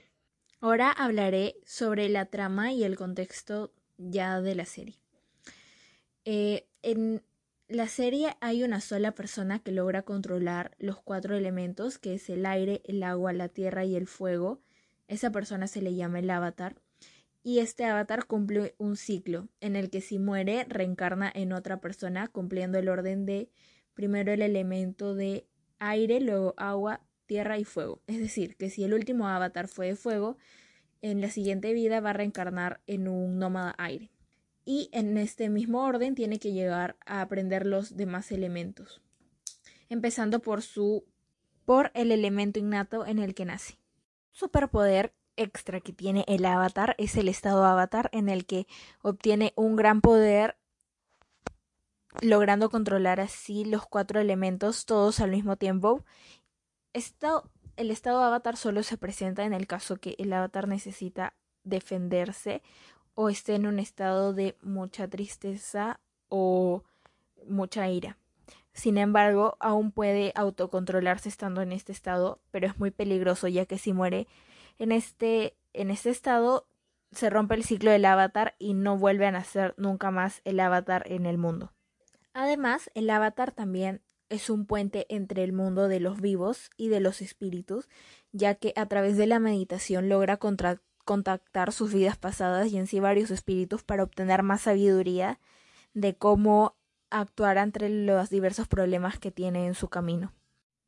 Ahora 0.60 0.92
hablaré 0.92 1.58
sobre 1.66 2.10
la 2.10 2.26
trama 2.26 2.72
y 2.72 2.84
el 2.84 2.96
contexto 2.96 3.72
ya 3.98 4.42
de 4.42 4.56
la 4.56 4.66
serie. 4.66 4.98
Eh, 6.26 6.68
en 6.82 7.22
la 7.68 7.88
serie 7.88 8.36
hay 8.42 8.64
una 8.64 8.82
sola 8.82 9.14
persona 9.14 9.60
que 9.60 9.72
logra 9.72 10.02
controlar 10.02 10.76
los 10.80 11.02
cuatro 11.02 11.36
elementos, 11.36 11.98
que 11.98 12.16
es 12.16 12.30
el 12.30 12.46
aire, 12.46 12.82
el 12.86 13.04
agua, 13.04 13.34
la 13.34 13.50
tierra 13.50 13.86
y 13.86 13.96
el 13.96 14.08
fuego. 14.08 14.62
Esa 15.08 15.32
persona 15.32 15.68
se 15.68 15.82
le 15.82 15.94
llama 15.96 16.20
el 16.20 16.30
avatar. 16.30 16.76
Y 17.44 17.60
este 17.60 17.86
avatar 17.86 18.26
cumple 18.26 18.74
un 18.80 18.98
ciclo 18.98 19.50
en 19.62 19.76
el 19.76 19.92
que 19.92 20.02
si 20.02 20.18
muere 20.18 20.66
reencarna 20.68 21.32
en 21.34 21.54
otra 21.54 21.80
persona 21.80 22.28
cumpliendo 22.28 22.80
el 22.80 22.90
orden 22.90 23.28
de 23.28 23.52
primero 23.96 24.32
el 24.32 24.44
elemento 24.44 25.16
de 25.16 25.48
aire, 25.80 26.22
luego 26.22 26.54
agua, 26.58 27.02
tierra 27.26 27.58
y 27.58 27.64
fuego. 27.64 28.02
Es 28.06 28.20
decir, 28.20 28.56
que 28.56 28.70
si 28.70 28.84
el 28.84 28.94
último 28.94 29.28
avatar 29.28 29.68
fue 29.68 29.88
de 29.88 29.96
fuego, 29.96 30.38
en 31.02 31.22
la 31.22 31.30
siguiente 31.30 31.74
vida 31.74 32.00
va 32.00 32.12
a 32.12 32.14
reencarnar 32.14 32.82
en 32.88 33.08
un 33.08 33.40
nómada 33.40 33.74
aire. 33.78 34.12
Y 34.64 34.90
en 34.92 35.18
este 35.18 35.50
mismo 35.50 35.84
orden 35.84 36.16
tiene 36.16 36.40
que 36.40 36.52
llegar 36.52 36.98
a 37.06 37.22
aprender 37.22 37.66
los 37.66 37.96
demás 37.96 38.32
elementos, 38.32 39.02
empezando 39.90 40.40
por 40.40 40.62
su 40.62 41.06
por 41.66 41.92
el 41.96 42.12
elemento 42.12 42.60
innato 42.60 43.06
en 43.06 43.20
el 43.20 43.34
que 43.34 43.46
nace. 43.46 43.80
Superpoder 44.32 45.14
extra 45.36 45.82
que 45.82 45.94
tiene 45.94 46.24
el 46.28 46.46
avatar 46.46 46.96
es 46.98 47.18
el 47.18 47.28
estado 47.28 47.66
avatar 47.66 48.10
en 48.14 48.30
el 48.30 48.46
que 48.46 48.68
obtiene 49.02 49.54
un 49.56 49.76
gran 49.76 50.02
poder 50.02 50.58
logrando 52.22 52.70
controlar 52.70 53.20
así 53.20 53.66
los 53.66 53.86
cuatro 53.86 54.20
elementos 54.20 54.86
todos 54.86 55.20
al 55.20 55.32
mismo 55.32 55.56
tiempo. 55.58 56.04
El 56.94 57.92
estado 57.92 58.24
avatar 58.24 58.56
solo 58.56 58.84
se 58.84 58.98
presenta 58.98 59.44
en 59.44 59.54
el 59.54 59.68
caso 59.68 59.98
que 59.98 60.16
el 60.18 60.32
avatar 60.32 60.68
necesita 60.68 61.34
defenderse 61.64 62.62
o 63.16 63.30
esté 63.30 63.56
en 63.56 63.68
un 63.68 63.80
estado 63.80 64.34
de 64.34 64.56
mucha 64.62 65.08
tristeza 65.08 66.00
o 66.30 66.84
mucha 67.48 67.90
ira. 67.90 68.18
Sin 68.74 68.98
embargo, 68.98 69.58
aún 69.60 69.92
puede 69.92 70.32
autocontrolarse 70.36 71.30
estando 71.30 71.62
en 71.62 71.72
este 71.72 71.92
estado, 71.92 72.40
pero 72.52 72.68
es 72.68 72.78
muy 72.78 72.92
peligroso 72.92 73.48
ya 73.48 73.66
que 73.66 73.78
si 73.78 73.94
muere 73.94 74.28
en 74.80 74.92
este, 74.92 75.56
en 75.74 75.92
este 75.92 76.10
estado 76.10 76.68
se 77.12 77.30
rompe 77.30 77.56
el 77.56 77.64
ciclo 77.64 77.92
del 77.92 78.06
avatar 78.06 78.56
y 78.60 78.74
no 78.74 78.98
vuelve 78.98 79.26
a 79.26 79.32
nacer 79.32 79.74
nunca 79.78 80.12
más 80.12 80.42
el 80.44 80.60
avatar 80.60 81.04
en 81.10 81.26
el 81.26 81.38
mundo. 81.38 81.72
Además, 82.36 82.92
el 82.96 83.10
avatar 83.10 83.54
también 83.54 84.02
es 84.28 84.50
un 84.50 84.66
puente 84.66 85.06
entre 85.08 85.42
el 85.46 85.54
mundo 85.54 85.88
de 85.88 86.02
los 86.02 86.20
vivos 86.20 86.70
y 86.76 86.90
de 86.90 87.00
los 87.00 87.22
espíritus, 87.22 87.88
ya 88.34 88.56
que 88.56 88.74
a 88.76 88.88
través 88.88 89.16
de 89.16 89.26
la 89.26 89.40
meditación 89.40 90.10
logra 90.10 90.38
contactar 90.38 91.72
sus 91.72 91.94
vidas 91.94 92.18
pasadas 92.18 92.74
y 92.74 92.78
en 92.78 92.88
sí 92.88 93.00
varios 93.00 93.32
espíritus 93.32 93.84
para 93.84 94.04
obtener 94.04 94.44
más 94.44 94.64
sabiduría 94.64 95.40
de 95.94 96.18
cómo 96.18 96.76
actuar 97.10 97.58
entre 97.58 97.88
los 97.88 98.30
diversos 98.30 98.68
problemas 98.68 99.18
que 99.18 99.32
tiene 99.32 99.66
en 99.66 99.74
su 99.74 99.88
camino. 99.88 100.34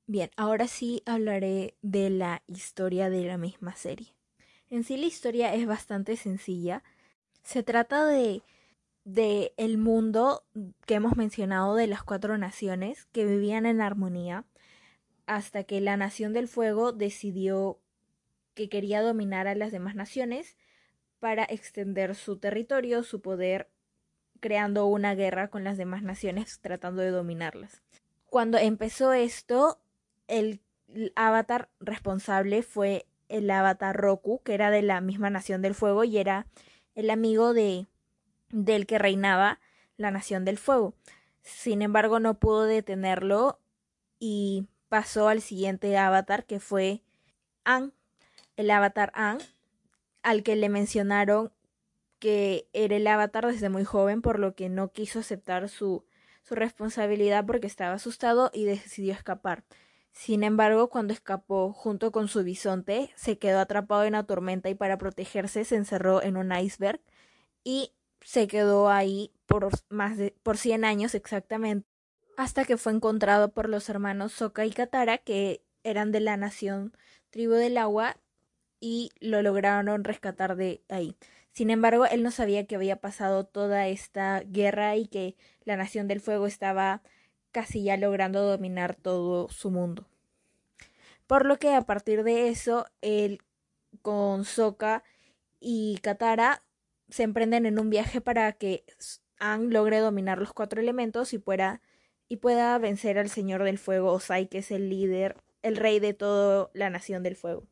Bien, 0.06 0.30
ahora 0.36 0.68
sí 0.68 1.02
hablaré 1.06 1.78
de 1.82 2.10
la 2.10 2.44
historia 2.48 3.10
de 3.10 3.24
la 3.24 3.38
misma 3.38 3.74
serie. 3.78 4.14
En 4.70 4.84
sí 4.84 4.98
la 4.98 5.06
historia 5.06 5.54
es 5.54 5.66
bastante 5.66 6.18
sencilla. 6.18 6.84
Se 7.44 7.64
trata 7.64 8.06
de 8.06 8.44
de 9.08 9.54
el 9.56 9.78
mundo 9.78 10.44
que 10.86 10.96
hemos 10.96 11.16
mencionado 11.16 11.76
de 11.76 11.88
las 11.88 12.04
cuatro 12.04 12.38
naciones 12.38 13.06
que 13.14 13.24
vivían 13.24 13.66
en 13.66 13.80
armonía 13.80 14.44
hasta 15.26 15.64
que 15.64 15.80
la 15.80 15.96
nación 15.96 16.34
del 16.34 16.50
fuego 16.50 16.92
decidió 16.92 17.80
que 18.54 18.68
quería 18.68 19.02
dominar 19.02 19.48
a 19.48 19.56
las 19.56 19.72
demás 19.72 19.96
naciones 19.96 20.58
para 21.20 21.46
extender 21.46 22.16
su 22.16 22.38
territorio, 22.38 23.02
su 23.02 23.22
poder, 23.22 23.70
creando 24.42 24.86
una 24.88 25.16
guerra 25.16 25.48
con 25.48 25.64
las 25.64 25.78
demás 25.78 26.04
naciones 26.04 26.60
tratando 26.60 27.02
de 27.02 27.12
dominarlas. 27.12 27.82
Cuando 28.26 28.58
empezó 28.58 29.14
esto, 29.14 29.80
el 30.28 30.60
avatar 31.16 31.70
responsable 31.80 32.62
fue 32.62 33.06
el 33.30 33.50
avatar 33.52 33.96
Roku, 33.96 34.42
que 34.44 34.54
era 34.54 34.70
de 34.70 34.82
la 34.82 35.00
misma 35.00 35.30
nación 35.30 35.62
del 35.62 35.76
fuego 35.76 36.04
y 36.04 36.18
era 36.18 36.46
el 36.94 37.10
amigo 37.10 37.54
de 37.54 37.88
del 38.50 38.86
que 38.86 38.98
reinaba 38.98 39.60
la 39.98 40.12
nación 40.12 40.46
del 40.46 40.58
fuego. 40.58 40.94
Sin 41.42 41.82
embargo, 41.82 42.20
no 42.20 42.40
pudo 42.40 42.64
detenerlo 42.66 43.60
y 44.20 44.68
pasó 44.90 45.28
al 45.28 45.42
siguiente 45.42 45.98
avatar 45.98 46.46
que 46.46 46.60
fue 46.60 47.02
An, 47.64 47.94
el 48.56 48.72
avatar 48.72 49.12
An, 49.16 49.40
al 50.24 50.44
que 50.44 50.56
le 50.56 50.70
mencionaron 50.70 51.52
que 52.20 52.68
era 52.74 52.96
el 52.96 53.08
avatar 53.08 53.46
desde 53.48 53.70
muy 53.70 53.84
joven, 53.84 54.22
por 54.22 54.40
lo 54.40 54.56
que 54.56 54.70
no 54.70 54.92
quiso 54.92 55.20
aceptar 55.20 55.70
su, 55.70 56.04
su 56.44 56.56
responsabilidad 56.56 57.46
porque 57.46 57.68
estaba 57.68 57.96
asustado 57.96 58.50
y 58.54 58.66
decidió 58.66 59.14
escapar. 59.14 59.64
Sin 60.12 60.44
embargo, 60.44 60.90
cuando 60.90 61.14
escapó 61.14 61.72
junto 61.74 62.12
con 62.12 62.28
su 62.28 62.44
bisonte, 62.44 63.12
se 63.16 63.38
quedó 63.38 63.60
atrapado 63.60 64.04
en 64.04 64.14
la 64.14 64.24
tormenta 64.24 64.68
y 64.70 64.74
para 64.74 64.98
protegerse 64.98 65.64
se 65.64 65.76
encerró 65.76 66.24
en 66.24 66.38
un 66.38 66.52
iceberg 66.52 67.00
y 67.64 67.92
se 68.22 68.48
quedó 68.48 68.90
ahí 68.90 69.32
por 69.46 69.70
más 69.90 70.18
de 70.18 70.36
por 70.44 70.58
100 70.58 70.86
años 70.86 71.16
exactamente, 71.16 71.88
hasta 72.38 72.66
que 72.66 72.78
fue 72.78 72.94
encontrado 72.94 73.52
por 73.52 73.70
los 73.70 73.90
hermanos 73.90 74.34
Soka 74.34 74.66
y 74.66 74.72
Katara, 74.72 75.18
que 75.18 75.64
eran 75.84 76.12
de 76.12 76.20
la 76.20 76.38
nación 76.38 76.94
tribu 77.30 77.54
del 77.54 77.78
agua, 77.78 78.18
y 78.80 79.12
lo 79.20 79.42
lograron 79.42 80.04
rescatar 80.04 80.56
de 80.56 80.84
ahí. 80.90 81.18
Sin 81.52 81.72
embargo, 81.72 82.06
él 82.06 82.22
no 82.22 82.32
sabía 82.32 82.68
que 82.68 82.76
había 82.76 82.98
pasado 82.98 83.46
toda 83.46 83.88
esta 83.88 84.42
guerra 84.42 84.96
y 84.96 85.08
que 85.08 85.36
la 85.64 85.76
Nación 85.76 86.08
del 86.08 86.22
Fuego 86.22 86.46
estaba 86.46 87.02
casi 87.52 87.84
ya 87.84 87.98
logrando 87.98 88.44
dominar 88.44 88.94
todo 88.96 89.50
su 89.50 89.72
mundo. 89.72 90.06
Por 91.26 91.46
lo 91.46 91.58
que 91.58 91.74
a 91.74 91.82
partir 91.82 92.24
de 92.24 92.50
eso, 92.50 92.86
él 93.02 93.42
con 94.04 94.46
Sokka 94.46 95.04
y 95.60 95.98
Katara 96.04 96.64
se 97.10 97.24
emprenden 97.24 97.66
en 97.66 97.80
un 97.80 97.90
viaje 97.90 98.22
para 98.22 98.52
que 98.54 98.84
Aang 99.40 99.72
logre 99.72 100.00
dominar 100.00 100.40
los 100.40 100.54
cuatro 100.54 100.82
elementos 100.82 101.34
y 101.34 101.38
pueda, 101.38 101.82
y 102.28 102.38
pueda 102.38 102.78
vencer 102.78 103.18
al 103.18 103.30
Señor 103.30 103.64
del 103.64 103.78
Fuego, 103.78 104.12
Osai, 104.12 104.48
que 104.48 104.60
es 104.60 104.72
el 104.72 104.90
líder, 104.90 105.38
el 105.62 105.78
rey 105.78 106.00
de 106.00 106.14
toda 106.14 106.70
la 106.74 106.90
Nación 106.90 107.24
del 107.24 107.36
Fuego. 107.36 107.64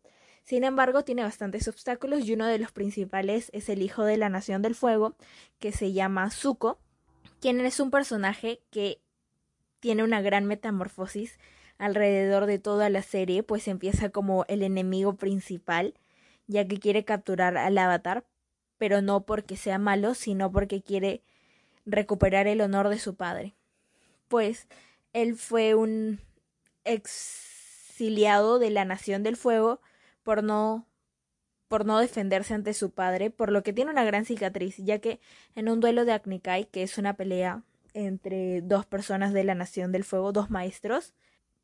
Sin 0.43 0.63
embargo, 0.63 1.03
tiene 1.03 1.23
bastantes 1.23 1.67
obstáculos 1.67 2.25
y 2.25 2.33
uno 2.33 2.45
de 2.45 2.59
los 2.59 2.71
principales 2.71 3.49
es 3.51 3.67
el 3.67 3.81
hijo 3.81 4.03
de 4.03 4.17
la 4.17 4.29
Nación 4.29 4.61
del 4.61 4.75
Fuego, 4.75 5.15
que 5.59 5.71
se 5.71 5.91
llama 5.91 6.29
Zuko, 6.29 6.77
quien 7.41 7.59
es 7.61 7.79
un 7.79 7.89
personaje 7.89 8.61
que 8.69 9.01
tiene 9.79 10.03
una 10.03 10.21
gran 10.21 10.45
metamorfosis 10.45 11.39
alrededor 11.77 12.45
de 12.45 12.59
toda 12.59 12.89
la 12.89 13.01
serie, 13.01 13.43
pues 13.43 13.67
empieza 13.67 14.09
como 14.09 14.45
el 14.47 14.63
enemigo 14.63 15.15
principal, 15.15 15.95
ya 16.47 16.67
que 16.67 16.79
quiere 16.79 17.05
capturar 17.05 17.57
al 17.57 17.77
avatar, 17.77 18.25
pero 18.77 19.01
no 19.01 19.25
porque 19.25 19.57
sea 19.57 19.79
malo, 19.79 20.13
sino 20.13 20.51
porque 20.51 20.81
quiere 20.81 21.21
recuperar 21.85 22.47
el 22.47 22.61
honor 22.61 22.89
de 22.89 22.99
su 22.99 23.15
padre. 23.15 23.55
Pues 24.27 24.67
él 25.13 25.35
fue 25.35 25.75
un 25.75 26.19
exiliado 26.83 28.59
de 28.59 28.69
la 28.69 28.85
Nación 28.85 29.23
del 29.23 29.37
Fuego 29.37 29.79
por 30.23 30.43
no 30.43 30.85
por 31.67 31.85
no 31.85 31.99
defenderse 31.99 32.53
ante 32.53 32.73
su 32.73 32.91
padre, 32.91 33.31
por 33.31 33.51
lo 33.51 33.63
que 33.63 33.73
tiene 33.73 33.91
una 33.91 34.03
gran 34.03 34.23
cicatriz, 34.23 34.77
ya 34.77 34.99
que 34.99 35.19
en 35.55 35.67
un 35.67 35.79
duelo 35.79 36.05
de 36.05 36.13
Agnikai, 36.13 36.65
que 36.65 36.83
es 36.83 36.97
una 36.99 37.15
pelea 37.15 37.63
entre 37.93 38.61
dos 38.61 38.85
personas 38.85 39.33
de 39.33 39.43
la 39.43 39.55
Nación 39.55 39.91
del 39.91 40.03
Fuego, 40.03 40.31
dos 40.31 40.51
maestros, 40.51 41.15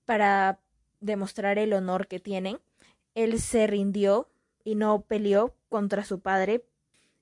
para 0.06 0.60
demostrar 1.02 1.60
el 1.60 1.74
honor 1.74 2.08
que 2.08 2.20
tienen, 2.20 2.60
él 3.16 3.40
se 3.40 3.68
rindió 3.68 4.28
y 4.64 4.76
no 4.76 5.02
peleó 5.02 5.54
contra 5.70 6.04
su 6.04 6.20
padre 6.20 6.66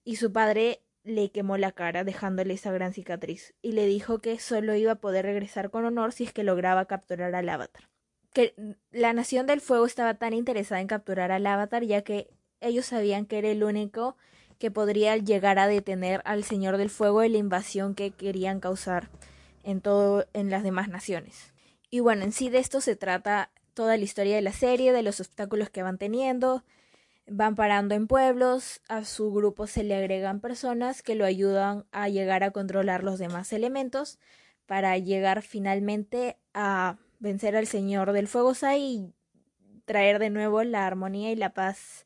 y 0.03 0.15
su 0.17 0.31
padre 0.31 0.81
le 1.03 1.31
quemó 1.31 1.57
la 1.57 1.71
cara 1.71 2.03
dejándole 2.03 2.53
esa 2.53 2.71
gran 2.71 2.93
cicatriz 2.93 3.53
y 3.61 3.71
le 3.71 3.85
dijo 3.85 4.19
que 4.19 4.39
solo 4.39 4.75
iba 4.75 4.93
a 4.93 4.99
poder 4.99 5.25
regresar 5.25 5.69
con 5.69 5.85
honor 5.85 6.11
si 6.11 6.25
es 6.25 6.33
que 6.33 6.43
lograba 6.43 6.85
capturar 6.85 7.33
al 7.35 7.49
avatar. 7.49 7.89
Que 8.33 8.53
la 8.91 9.13
Nación 9.13 9.47
del 9.47 9.61
Fuego 9.61 9.85
estaba 9.85 10.13
tan 10.15 10.33
interesada 10.33 10.81
en 10.81 10.87
capturar 10.87 11.31
al 11.31 11.47
avatar 11.47 11.83
ya 11.83 12.03
que 12.03 12.29
ellos 12.61 12.87
sabían 12.87 13.25
que 13.25 13.39
era 13.39 13.49
el 13.49 13.63
único 13.63 14.17
que 14.59 14.71
podría 14.71 15.15
llegar 15.17 15.57
a 15.57 15.67
detener 15.67 16.21
al 16.25 16.43
Señor 16.43 16.77
del 16.77 16.89
Fuego 16.89 17.21
de 17.21 17.29
la 17.29 17.37
invasión 17.37 17.95
que 17.95 18.11
querían 18.11 18.59
causar 18.59 19.09
en 19.63 19.81
todo 19.81 20.27
en 20.33 20.49
las 20.49 20.63
demás 20.63 20.89
naciones. 20.89 21.53
Y 21.89 22.01
bueno, 22.01 22.23
en 22.23 22.33
sí 22.33 22.49
de 22.49 22.59
esto 22.59 22.81
se 22.81 22.95
trata 22.95 23.51
toda 23.73 23.97
la 23.97 24.03
historia 24.03 24.35
de 24.35 24.41
la 24.41 24.51
serie, 24.51 24.91
de 24.91 25.01
los 25.03 25.19
obstáculos 25.21 25.69
que 25.69 25.81
van 25.81 25.97
teniendo, 25.97 26.63
van 27.31 27.55
parando 27.55 27.95
en 27.95 28.07
pueblos, 28.07 28.81
a 28.87 29.03
su 29.03 29.31
grupo 29.31 29.67
se 29.67 29.83
le 29.83 29.95
agregan 29.95 30.39
personas 30.39 31.01
que 31.03 31.15
lo 31.15 31.25
ayudan 31.25 31.85
a 31.91 32.09
llegar 32.09 32.43
a 32.43 32.51
controlar 32.51 33.03
los 33.03 33.19
demás 33.19 33.53
elementos 33.53 34.19
para 34.65 34.97
llegar 34.97 35.41
finalmente 35.41 36.37
a 36.53 36.97
vencer 37.19 37.55
al 37.55 37.67
Señor 37.67 38.11
del 38.11 38.27
Fuego 38.27 38.53
y 38.77 39.13
traer 39.85 40.19
de 40.19 40.29
nuevo 40.29 40.63
la 40.63 40.85
armonía 40.85 41.31
y 41.31 41.35
la 41.35 41.53
paz 41.53 42.05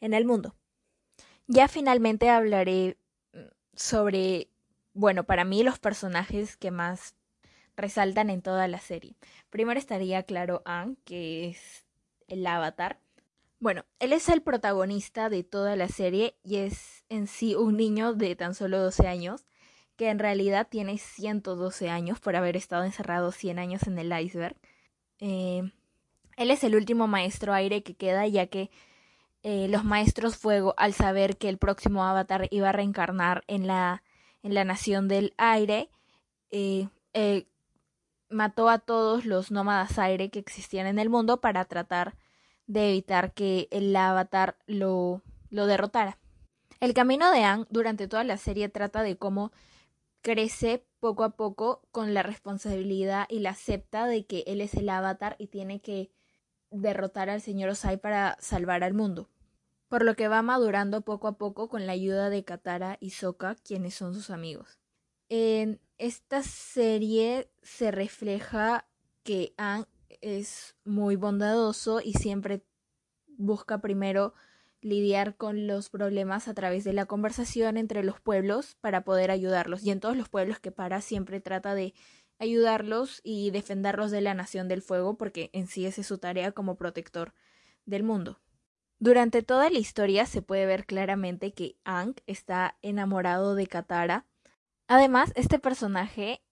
en 0.00 0.14
el 0.14 0.24
mundo. 0.24 0.56
Ya 1.46 1.68
finalmente 1.68 2.28
hablaré 2.28 2.96
mm, 3.32 3.38
sobre, 3.74 4.48
bueno, 4.92 5.24
para 5.24 5.44
mí 5.44 5.62
los 5.62 5.78
personajes 5.78 6.56
que 6.56 6.70
más 6.70 7.14
resaltan 7.76 8.30
en 8.30 8.42
toda 8.42 8.68
la 8.68 8.78
serie. 8.78 9.16
Primero 9.48 9.78
estaría 9.78 10.22
claro 10.24 10.62
Anne, 10.64 10.96
que 11.04 11.48
es 11.48 11.86
el 12.28 12.46
avatar 12.46 12.98
bueno, 13.60 13.84
él 13.98 14.14
es 14.14 14.28
el 14.30 14.40
protagonista 14.40 15.28
de 15.28 15.44
toda 15.44 15.76
la 15.76 15.88
serie 15.88 16.34
y 16.42 16.56
es 16.56 17.04
en 17.10 17.26
sí 17.26 17.54
un 17.54 17.76
niño 17.76 18.14
de 18.14 18.34
tan 18.34 18.54
solo 18.54 18.80
12 18.80 19.06
años 19.06 19.46
que 19.96 20.08
en 20.08 20.18
realidad 20.18 20.66
tiene 20.70 20.96
112 20.96 21.90
años 21.90 22.20
por 22.20 22.34
haber 22.34 22.56
estado 22.56 22.84
encerrado 22.84 23.32
100 23.32 23.58
años 23.58 23.82
en 23.86 23.98
el 23.98 24.18
iceberg. 24.18 24.56
Eh, 25.18 25.70
él 26.38 26.50
es 26.50 26.64
el 26.64 26.74
último 26.74 27.06
maestro 27.06 27.52
aire 27.52 27.82
que 27.82 27.94
queda, 27.94 28.26
ya 28.26 28.46
que 28.46 28.70
eh, 29.42 29.68
los 29.68 29.84
maestros 29.84 30.38
fuego, 30.38 30.72
al 30.78 30.94
saber 30.94 31.36
que 31.36 31.50
el 31.50 31.58
próximo 31.58 32.02
avatar 32.02 32.48
iba 32.50 32.70
a 32.70 32.72
reencarnar 32.72 33.44
en 33.46 33.66
la, 33.66 34.02
en 34.42 34.54
la 34.54 34.64
nación 34.64 35.06
del 35.06 35.34
aire, 35.36 35.90
eh, 36.50 36.88
mató 38.30 38.70
a 38.70 38.78
todos 38.78 39.26
los 39.26 39.50
nómadas 39.50 39.98
aire 39.98 40.30
que 40.30 40.38
existían 40.38 40.86
en 40.86 40.98
el 40.98 41.10
mundo 41.10 41.42
para 41.42 41.66
tratar 41.66 42.14
de 42.14 42.29
evitar 42.72 43.34
que 43.34 43.68
el 43.70 43.94
avatar 43.94 44.56
lo, 44.66 45.22
lo 45.50 45.66
derrotara. 45.66 46.18
El 46.80 46.94
camino 46.94 47.30
de 47.30 47.44
Aang 47.44 47.66
durante 47.70 48.08
toda 48.08 48.24
la 48.24 48.36
serie 48.36 48.68
trata 48.68 49.02
de 49.02 49.18
cómo 49.18 49.52
crece 50.22 50.86
poco 50.98 51.24
a 51.24 51.30
poco 51.30 51.82
con 51.90 52.14
la 52.14 52.22
responsabilidad 52.22 53.26
y 53.28 53.40
la 53.40 53.50
acepta 53.50 54.06
de 54.06 54.24
que 54.26 54.44
él 54.46 54.60
es 54.60 54.74
el 54.74 54.88
avatar 54.88 55.36
y 55.38 55.48
tiene 55.48 55.80
que 55.80 56.10
derrotar 56.70 57.30
al 57.30 57.40
señor 57.40 57.70
Osai 57.70 57.98
para 57.98 58.36
salvar 58.40 58.84
al 58.84 58.94
mundo. 58.94 59.28
Por 59.88 60.04
lo 60.04 60.14
que 60.14 60.28
va 60.28 60.42
madurando 60.42 61.00
poco 61.00 61.26
a 61.26 61.36
poco 61.36 61.68
con 61.68 61.86
la 61.86 61.92
ayuda 61.92 62.30
de 62.30 62.44
Katara 62.44 62.96
y 63.00 63.10
Sokka, 63.10 63.56
quienes 63.56 63.94
son 63.94 64.14
sus 64.14 64.30
amigos. 64.30 64.78
En 65.28 65.80
esta 65.98 66.42
serie 66.42 67.50
se 67.62 67.90
refleja 67.90 68.86
que 69.22 69.52
Aang 69.56 69.86
es 70.20 70.76
muy 70.84 71.16
bondadoso 71.16 72.00
y 72.02 72.14
siempre 72.14 72.62
busca 73.26 73.80
primero 73.80 74.34
lidiar 74.82 75.36
con 75.36 75.66
los 75.66 75.90
problemas 75.90 76.48
a 76.48 76.54
través 76.54 76.84
de 76.84 76.92
la 76.92 77.06
conversación 77.06 77.76
entre 77.76 78.02
los 78.02 78.20
pueblos 78.20 78.76
para 78.80 79.04
poder 79.04 79.30
ayudarlos. 79.30 79.84
Y 79.84 79.90
en 79.90 80.00
todos 80.00 80.16
los 80.16 80.28
pueblos 80.28 80.58
que 80.58 80.72
para 80.72 81.00
siempre 81.00 81.40
trata 81.40 81.74
de 81.74 81.94
ayudarlos 82.38 83.20
y 83.22 83.50
defenderlos 83.50 84.10
de 84.10 84.22
la 84.22 84.34
nación 84.34 84.68
del 84.68 84.82
fuego 84.82 85.16
porque 85.16 85.50
en 85.52 85.66
sí 85.66 85.86
esa 85.86 86.00
es 86.00 86.06
su 86.06 86.18
tarea 86.18 86.52
como 86.52 86.76
protector 86.76 87.34
del 87.84 88.02
mundo. 88.02 88.40
Durante 88.98 89.42
toda 89.42 89.70
la 89.70 89.78
historia 89.78 90.26
se 90.26 90.42
puede 90.42 90.66
ver 90.66 90.86
claramente 90.86 91.52
que 91.52 91.76
Aang 91.84 92.14
está 92.26 92.76
enamorado 92.82 93.54
de 93.54 93.66
Katara. 93.66 94.26
Además, 94.88 95.32
este 95.36 95.58
personaje 95.58 96.42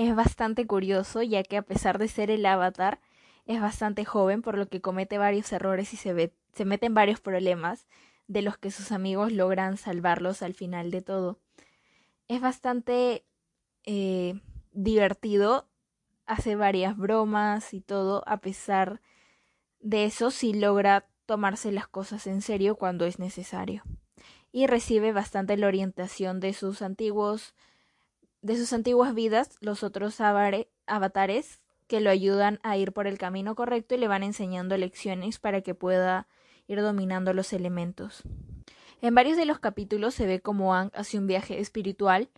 es 0.00 0.14
bastante 0.14 0.66
curioso 0.66 1.22
ya 1.22 1.42
que 1.42 1.58
a 1.58 1.62
pesar 1.62 1.98
de 1.98 2.08
ser 2.08 2.30
el 2.30 2.46
avatar, 2.46 3.00
es 3.44 3.60
bastante 3.60 4.06
joven 4.06 4.40
por 4.40 4.56
lo 4.56 4.66
que 4.66 4.80
comete 4.80 5.18
varios 5.18 5.52
errores 5.52 5.92
y 5.92 5.96
se 5.98 6.32
se 6.54 6.64
mete 6.64 6.86
en 6.86 6.94
varios 6.94 7.20
problemas 7.20 7.86
de 8.26 8.40
los 8.40 8.56
que 8.56 8.70
sus 8.70 8.92
amigos 8.92 9.30
logran 9.30 9.76
salvarlos 9.76 10.40
al 10.42 10.54
final 10.54 10.90
de 10.90 11.02
todo. 11.02 11.38
Es 12.28 12.40
bastante 12.40 13.26
eh, 13.84 14.40
divertido, 14.72 15.68
hace 16.24 16.56
varias 16.56 16.96
bromas 16.96 17.74
y 17.74 17.82
todo, 17.82 18.24
a 18.26 18.38
pesar 18.38 19.02
de 19.80 20.06
eso 20.06 20.30
sí 20.30 20.54
logra 20.54 21.06
tomarse 21.26 21.72
las 21.72 21.88
cosas 21.88 22.26
en 22.26 22.40
serio 22.40 22.76
cuando 22.76 23.04
es 23.04 23.18
necesario. 23.18 23.82
Y 24.50 24.66
recibe 24.66 25.12
bastante 25.12 25.58
la 25.58 25.66
orientación 25.66 26.40
de 26.40 26.54
sus 26.54 26.80
antiguos 26.80 27.54
de 28.42 28.56
sus 28.56 28.72
antiguas 28.72 29.14
vidas, 29.14 29.56
los 29.60 29.82
otros 29.82 30.20
avatares 30.20 31.60
que 31.86 32.00
lo 32.00 32.10
ayudan 32.10 32.60
a 32.62 32.76
ir 32.76 32.92
por 32.92 33.06
el 33.06 33.18
camino 33.18 33.54
correcto 33.54 33.94
y 33.94 33.98
le 33.98 34.08
van 34.08 34.22
enseñando 34.22 34.76
lecciones 34.76 35.38
para 35.38 35.60
que 35.60 35.74
pueda 35.74 36.28
ir 36.66 36.80
dominando 36.80 37.34
los 37.34 37.52
elementos. 37.52 38.22
En 39.02 39.14
varios 39.14 39.36
de 39.36 39.44
los 39.44 39.58
capítulos 39.58 40.14
se 40.14 40.26
ve 40.26 40.40
como 40.40 40.74
Aang 40.74 40.90
hace 40.94 41.18
un 41.18 41.26
viaje 41.26 41.58
espiritual 41.58 42.28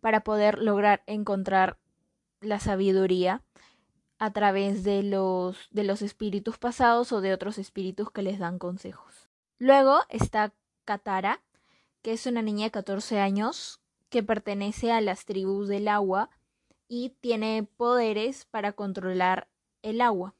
para 0.00 0.24
poder 0.24 0.58
lograr 0.58 1.02
encontrar 1.06 1.78
la 2.40 2.58
sabiduría 2.58 3.42
a 4.18 4.32
través 4.32 4.84
de 4.84 5.02
los, 5.02 5.68
de 5.72 5.84
los 5.84 6.00
espíritus 6.00 6.56
pasados 6.56 7.12
o 7.12 7.20
de 7.20 7.34
otros 7.34 7.58
espíritus 7.58 8.10
que 8.10 8.22
les 8.22 8.38
dan 8.38 8.58
consejos. 8.58 9.28
Luego 9.58 10.00
está 10.08 10.54
Katara, 10.84 11.42
que 12.02 12.12
es 12.12 12.26
una 12.26 12.40
niña 12.40 12.64
de 12.64 12.70
14 12.70 13.20
años 13.20 13.81
que 14.12 14.22
pertenece 14.22 14.92
a 14.92 15.00
las 15.00 15.24
tribus 15.24 15.68
del 15.68 15.88
agua 15.88 16.28
y 16.86 17.16
tiene 17.22 17.66
poderes 17.78 18.44
para 18.44 18.72
controlar 18.72 19.48
el 19.80 20.02
agua. 20.02 20.34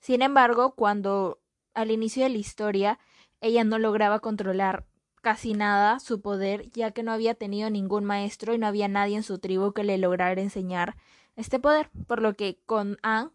Sin 0.00 0.22
embargo, 0.22 0.74
cuando 0.74 1.40
al 1.72 1.92
inicio 1.92 2.24
de 2.24 2.30
la 2.30 2.38
historia 2.38 2.98
ella 3.40 3.62
no 3.62 3.78
lograba 3.78 4.18
controlar 4.18 4.86
casi 5.20 5.54
nada 5.54 6.00
su 6.00 6.20
poder, 6.20 6.68
ya 6.72 6.90
que 6.90 7.04
no 7.04 7.12
había 7.12 7.34
tenido 7.34 7.70
ningún 7.70 8.04
maestro 8.04 8.54
y 8.54 8.58
no 8.58 8.66
había 8.66 8.88
nadie 8.88 9.14
en 9.14 9.22
su 9.22 9.38
tribu 9.38 9.72
que 9.72 9.84
le 9.84 9.98
lograra 9.98 10.42
enseñar 10.42 10.96
este 11.36 11.60
poder, 11.60 11.90
por 12.08 12.20
lo 12.20 12.34
que 12.34 12.58
con 12.66 12.98
An, 13.02 13.30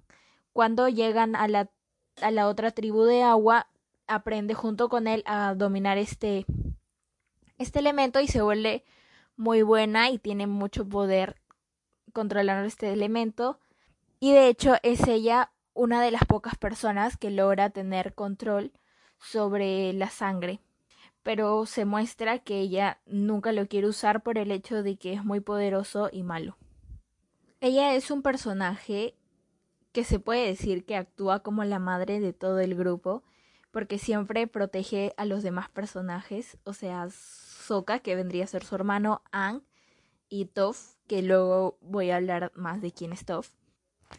cuando 0.51 0.89
llegan 0.89 1.33
a 1.37 1.47
la, 1.47 1.69
a 2.21 2.31
la 2.31 2.49
otra 2.49 2.71
tribu 2.71 3.05
de 3.05 3.23
agua, 3.23 3.69
aprende 4.05 4.53
junto 4.53 4.89
con 4.89 5.07
él 5.07 5.23
a 5.25 5.55
dominar 5.55 5.97
este, 5.97 6.45
este 7.57 7.79
elemento 7.79 8.19
y 8.19 8.27
se 8.27 8.41
vuelve 8.41 8.83
muy 9.37 9.61
buena 9.61 10.09
y 10.09 10.17
tiene 10.17 10.47
mucho 10.47 10.87
poder 10.87 11.37
controlando 12.11 12.67
este 12.67 12.91
elemento. 12.91 13.59
Y 14.19 14.33
de 14.33 14.49
hecho 14.49 14.75
es 14.83 15.07
ella 15.07 15.51
una 15.73 16.01
de 16.01 16.11
las 16.11 16.25
pocas 16.25 16.55
personas 16.55 17.17
que 17.17 17.29
logra 17.29 17.69
tener 17.69 18.15
control 18.15 18.71
sobre 19.19 19.93
la 19.93 20.09
sangre, 20.09 20.59
pero 21.23 21.65
se 21.65 21.85
muestra 21.85 22.39
que 22.39 22.59
ella 22.59 22.99
nunca 23.05 23.51
lo 23.51 23.67
quiere 23.67 23.87
usar 23.87 24.23
por 24.23 24.37
el 24.37 24.51
hecho 24.51 24.81
de 24.81 24.97
que 24.97 25.13
es 25.13 25.23
muy 25.23 25.39
poderoso 25.39 26.09
y 26.11 26.23
malo. 26.23 26.57
Ella 27.61 27.93
es 27.93 28.11
un 28.11 28.21
personaje 28.21 29.15
que 29.91 30.03
se 30.03 30.19
puede 30.19 30.47
decir 30.47 30.85
que 30.85 30.95
actúa 30.95 31.41
como 31.41 31.63
la 31.63 31.79
madre 31.79 32.19
de 32.19 32.33
todo 32.33 32.59
el 32.59 32.75
grupo, 32.75 33.23
porque 33.71 33.97
siempre 33.97 34.47
protege 34.47 35.13
a 35.17 35.25
los 35.25 35.43
demás 35.43 35.69
personajes, 35.69 36.57
o 36.63 36.73
sea, 36.73 37.07
Soka, 37.09 37.99
que 37.99 38.15
vendría 38.15 38.45
a 38.45 38.47
ser 38.47 38.63
su 38.63 38.75
hermano, 38.75 39.21
Ang, 39.31 39.61
y 40.29 40.45
Toph, 40.45 40.95
que 41.07 41.21
luego 41.21 41.77
voy 41.81 42.09
a 42.11 42.17
hablar 42.17 42.51
más 42.55 42.81
de 42.81 42.91
quién 42.91 43.13
es 43.13 43.25
Toph. 43.25 43.49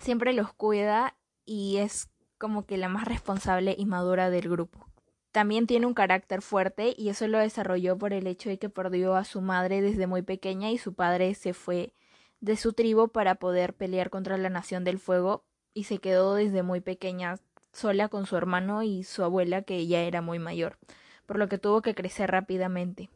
Siempre 0.01 0.33
los 0.33 0.53
cuida 0.53 1.17
y 1.45 1.79
es 1.79 2.09
como 2.39 2.67
que 2.67 2.77
la 2.77 2.89
más 2.89 3.07
responsable 3.07 3.75
y 3.77 3.87
madura 3.87 4.31
del 4.31 4.49
grupo. 4.49 4.87
También 5.33 5.67
tiene 5.67 5.87
un 5.87 5.95
carácter 5.95 6.41
fuerte 6.41 6.95
y 6.97 7.11
eso 7.11 7.27
lo 7.27 7.39
desarrolló 7.39 7.99
por 7.99 8.13
el 8.13 8.27
hecho 8.27 8.49
de 8.49 8.59
que 8.59 8.71
perdió 8.71 9.15
a 9.15 9.25
su 9.25 9.41
madre 9.41 9.83
desde 9.83 10.07
muy 10.07 10.23
pequeña 10.23 10.71
y 10.71 10.79
su 10.79 10.95
padre 10.95 11.35
se 11.35 11.53
fue 11.53 11.93
de 12.41 12.57
su 12.57 12.73
tribu 12.73 13.09
para 13.09 13.35
poder 13.35 13.75
pelear 13.75 14.11
contra 14.11 14.39
la 14.39 14.49
Nación 14.49 14.85
del 14.85 14.99
Fuego 14.99 15.45
y 15.75 15.85
se 15.85 15.99
quedó 15.99 16.35
desde 16.35 16.63
muy 16.63 16.81
pequeña 16.81 17.37
sola 17.79 18.09
con 18.09 18.27
su 18.27 18.37
hermano 18.37 18.83
y 18.83 19.05
su 19.05 19.23
abuela 19.23 19.63
que 19.63 19.87
ya 19.87 20.01
era 20.01 20.21
muy 20.21 20.39
mayor, 20.39 20.77
por 21.27 21.39
lo 21.39 21.49
que 21.49 21.59
tuvo 21.59 21.83
que 21.83 21.95
crecer 21.95 22.31
rápidamente. 22.31 23.09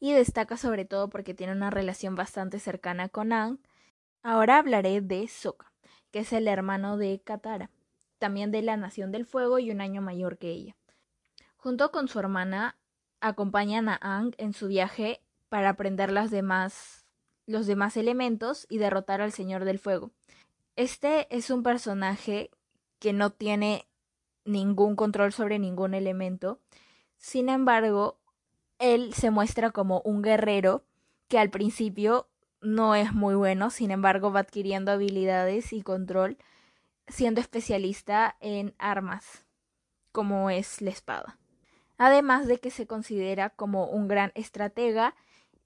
Y 0.00 0.12
destaca 0.12 0.56
sobre 0.56 0.84
todo 0.84 1.08
porque 1.10 1.34
tiene 1.34 1.52
una 1.52 1.70
relación 1.70 2.16
bastante 2.16 2.58
cercana 2.58 3.08
con 3.08 3.32
Aang. 3.32 3.58
Ahora 4.22 4.58
hablaré 4.58 5.00
de 5.00 5.28
Sokka 5.28 5.72
que 6.12 6.20
es 6.20 6.32
el 6.32 6.46
hermano 6.46 6.96
de 6.96 7.20
Katara, 7.24 7.70
también 8.18 8.52
de 8.52 8.62
la 8.62 8.76
Nación 8.76 9.10
del 9.10 9.26
Fuego 9.26 9.58
y 9.58 9.70
un 9.70 9.80
año 9.80 10.02
mayor 10.02 10.38
que 10.38 10.50
ella. 10.50 10.76
Junto 11.56 11.90
con 11.90 12.06
su 12.06 12.20
hermana, 12.20 12.76
acompañan 13.20 13.88
a 13.88 13.98
Aang 14.00 14.34
en 14.36 14.52
su 14.52 14.68
viaje 14.68 15.22
para 15.48 15.70
aprender 15.70 16.12
las 16.12 16.30
demás, 16.30 17.06
los 17.46 17.66
demás 17.66 17.96
elementos 17.96 18.66
y 18.68 18.78
derrotar 18.78 19.20
al 19.20 19.32
Señor 19.32 19.64
del 19.64 19.78
Fuego. 19.78 20.10
Este 20.76 21.34
es 21.34 21.50
un 21.50 21.62
personaje 21.62 22.50
que 23.02 23.12
no 23.12 23.30
tiene 23.30 23.88
ningún 24.44 24.94
control 24.94 25.32
sobre 25.32 25.58
ningún 25.58 25.92
elemento. 25.92 26.60
Sin 27.16 27.48
embargo, 27.48 28.20
él 28.78 29.12
se 29.12 29.32
muestra 29.32 29.72
como 29.72 30.02
un 30.04 30.22
guerrero 30.22 30.84
que 31.26 31.40
al 31.40 31.50
principio 31.50 32.28
no 32.60 32.94
es 32.94 33.12
muy 33.12 33.34
bueno, 33.34 33.70
sin 33.70 33.90
embargo 33.90 34.30
va 34.30 34.38
adquiriendo 34.38 34.92
habilidades 34.92 35.72
y 35.72 35.82
control, 35.82 36.38
siendo 37.08 37.40
especialista 37.40 38.36
en 38.38 38.72
armas, 38.78 39.46
como 40.12 40.48
es 40.48 40.80
la 40.80 40.90
espada. 40.90 41.40
Además 41.98 42.46
de 42.46 42.58
que 42.58 42.70
se 42.70 42.86
considera 42.86 43.50
como 43.50 43.86
un 43.86 44.06
gran 44.06 44.30
estratega 44.36 45.16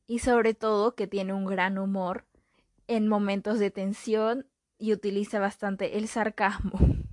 y 0.07 0.21
sobre 0.21 0.55
todo 0.55 0.95
que 0.95 1.07
tiene 1.07 1.35
un 1.35 1.45
gran 1.45 1.77
humor 1.77 2.25
en 2.87 3.09
momentos 3.09 3.59
de 3.59 3.71
tensión 3.71 4.47
y 4.79 4.95
utiliza 4.95 5.39
bastante 5.39 5.99
el 5.99 6.09
sarcasmo 6.09 6.79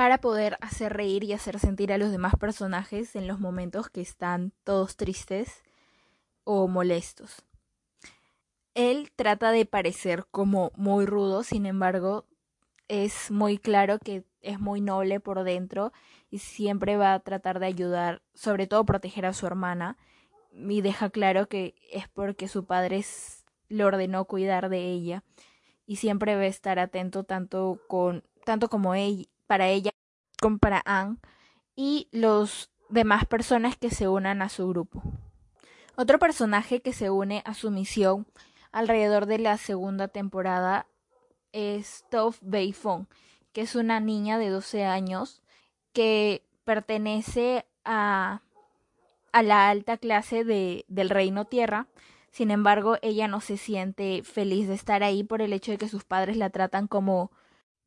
para 0.00 0.16
poder 0.16 0.56
hacer 0.62 0.94
reír 0.94 1.24
y 1.24 1.34
hacer 1.34 1.58
sentir 1.58 1.92
a 1.92 1.98
los 1.98 2.10
demás 2.10 2.34
personajes 2.36 3.14
en 3.16 3.28
los 3.28 3.38
momentos 3.38 3.90
que 3.90 4.00
están 4.00 4.54
todos 4.64 4.96
tristes 4.96 5.62
o 6.42 6.68
molestos. 6.68 7.42
Él 8.72 9.12
trata 9.14 9.52
de 9.52 9.66
parecer 9.66 10.24
como 10.30 10.72
muy 10.74 11.04
rudo, 11.04 11.42
sin 11.42 11.66
embargo, 11.66 12.24
es 12.88 13.30
muy 13.30 13.58
claro 13.58 13.98
que 13.98 14.24
es 14.40 14.58
muy 14.58 14.80
noble 14.80 15.20
por 15.20 15.44
dentro 15.44 15.92
y 16.30 16.38
siempre 16.38 16.96
va 16.96 17.12
a 17.12 17.20
tratar 17.20 17.58
de 17.60 17.66
ayudar, 17.66 18.22
sobre 18.32 18.66
todo 18.66 18.86
proteger 18.86 19.26
a 19.26 19.34
su 19.34 19.46
hermana 19.46 19.98
y 20.50 20.80
deja 20.80 21.10
claro 21.10 21.46
que 21.46 21.74
es 21.92 22.08
porque 22.08 22.48
su 22.48 22.64
padre 22.64 23.04
le 23.68 23.84
ordenó 23.84 24.24
cuidar 24.24 24.70
de 24.70 24.78
ella 24.78 25.24
y 25.84 25.96
siempre 25.96 26.36
va 26.36 26.40
a 26.40 26.46
estar 26.46 26.78
atento 26.78 27.24
tanto 27.24 27.82
con 27.86 28.24
tanto 28.46 28.70
como 28.70 28.94
para 29.46 29.68
ella 29.68 29.89
para 30.58 30.82
Anne 30.84 31.18
y 31.76 32.08
los 32.12 32.70
demás 32.88 33.26
personas 33.26 33.76
que 33.76 33.90
se 33.90 34.08
unan 34.08 34.42
a 34.42 34.48
su 34.48 34.68
grupo. 34.68 35.02
Otro 35.96 36.18
personaje 36.18 36.80
que 36.80 36.92
se 36.92 37.10
une 37.10 37.42
a 37.44 37.54
su 37.54 37.70
misión 37.70 38.26
alrededor 38.72 39.26
de 39.26 39.38
la 39.38 39.58
segunda 39.58 40.08
temporada 40.08 40.86
es 41.52 42.04
Toph 42.10 42.38
Beifong, 42.40 43.06
que 43.52 43.62
es 43.62 43.74
una 43.74 44.00
niña 44.00 44.38
de 44.38 44.48
12 44.48 44.84
años 44.84 45.42
que 45.92 46.42
pertenece 46.64 47.66
a, 47.84 48.42
a 49.32 49.42
la 49.42 49.68
alta 49.68 49.96
clase 49.96 50.44
de, 50.44 50.84
del 50.88 51.10
Reino 51.10 51.44
Tierra. 51.44 51.86
Sin 52.30 52.50
embargo, 52.50 52.96
ella 53.02 53.26
no 53.28 53.40
se 53.40 53.56
siente 53.56 54.22
feliz 54.22 54.68
de 54.68 54.74
estar 54.74 55.02
ahí 55.02 55.24
por 55.24 55.42
el 55.42 55.52
hecho 55.52 55.72
de 55.72 55.78
que 55.78 55.88
sus 55.88 56.04
padres 56.04 56.36
la 56.36 56.50
tratan 56.50 56.86
como 56.86 57.32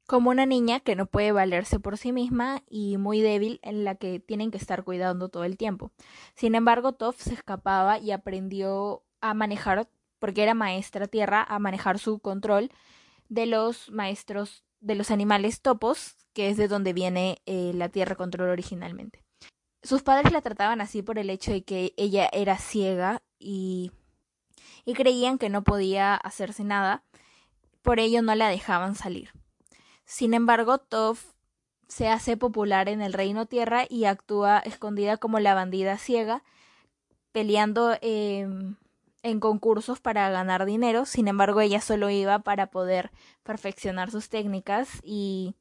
como 0.07 0.29
una 0.29 0.45
niña 0.45 0.79
que 0.79 0.95
no 0.95 1.05
puede 1.05 1.31
valerse 1.31 1.79
por 1.79 1.97
sí 1.97 2.11
misma 2.11 2.63
y 2.69 2.97
muy 2.97 3.21
débil 3.21 3.59
en 3.63 3.83
la 3.83 3.95
que 3.95 4.19
tienen 4.19 4.51
que 4.51 4.57
estar 4.57 4.83
cuidando 4.83 5.29
todo 5.29 5.43
el 5.43 5.57
tiempo. 5.57 5.91
Sin 6.35 6.55
embargo, 6.55 6.93
Toph 6.93 7.19
se 7.19 7.33
escapaba 7.33 7.99
y 7.99 8.11
aprendió 8.11 9.03
a 9.21 9.33
manejar, 9.33 9.87
porque 10.19 10.43
era 10.43 10.53
maestra 10.53 11.07
tierra, 11.07 11.45
a 11.47 11.59
manejar 11.59 11.99
su 11.99 12.19
control 12.19 12.71
de 13.29 13.45
los 13.45 13.89
maestros 13.91 14.63
de 14.81 14.95
los 14.95 15.11
animales 15.11 15.61
topos, 15.61 16.17
que 16.33 16.49
es 16.49 16.57
de 16.57 16.67
donde 16.67 16.91
viene 16.91 17.41
eh, 17.45 17.71
la 17.73 17.87
tierra 17.87 18.15
control 18.15 18.49
originalmente. 18.49 19.23
Sus 19.81 20.03
padres 20.03 20.33
la 20.33 20.41
trataban 20.41 20.81
así 20.81 21.01
por 21.01 21.17
el 21.17 21.29
hecho 21.29 21.51
de 21.51 21.63
que 21.63 21.93
ella 21.95 22.29
era 22.33 22.57
ciega 22.57 23.21
y, 23.39 23.91
y 24.83 24.93
creían 24.93 25.37
que 25.37 25.49
no 25.49 25.63
podía 25.63 26.15
hacerse 26.15 26.65
nada, 26.65 27.03
por 27.81 27.99
ello 27.99 28.21
no 28.21 28.35
la 28.35 28.49
dejaban 28.49 28.95
salir. 28.95 29.31
Sin 30.13 30.35
embargo, 30.35 30.77
Toph 30.77 31.33
se 31.87 32.07
hace 32.07 32.37
popular 32.37 32.87
en 32.87 33.01
el 33.01 33.13
Reino 33.13 33.47
Tierra 33.47 33.87
y 33.89 34.05
actúa 34.05 34.59
escondida 34.59 35.17
como 35.17 35.39
la 35.39 35.55
bandida 35.55 35.97
ciega, 35.97 36.43
peleando 37.31 37.97
em, 37.99 38.75
en 39.23 39.39
concursos 39.39 39.99
para 39.99 40.29
ganar 40.29 40.65
dinero. 40.65 41.05
Sin 41.05 41.27
embargo, 41.27 41.61
ella 41.61 41.81
solo 41.81 42.11
iba 42.11 42.37
para 42.43 42.67
poder 42.67 43.09
perfeccionar 43.41 44.11
sus 44.11 44.29
técnicas 44.29 44.87
y, 45.03 45.55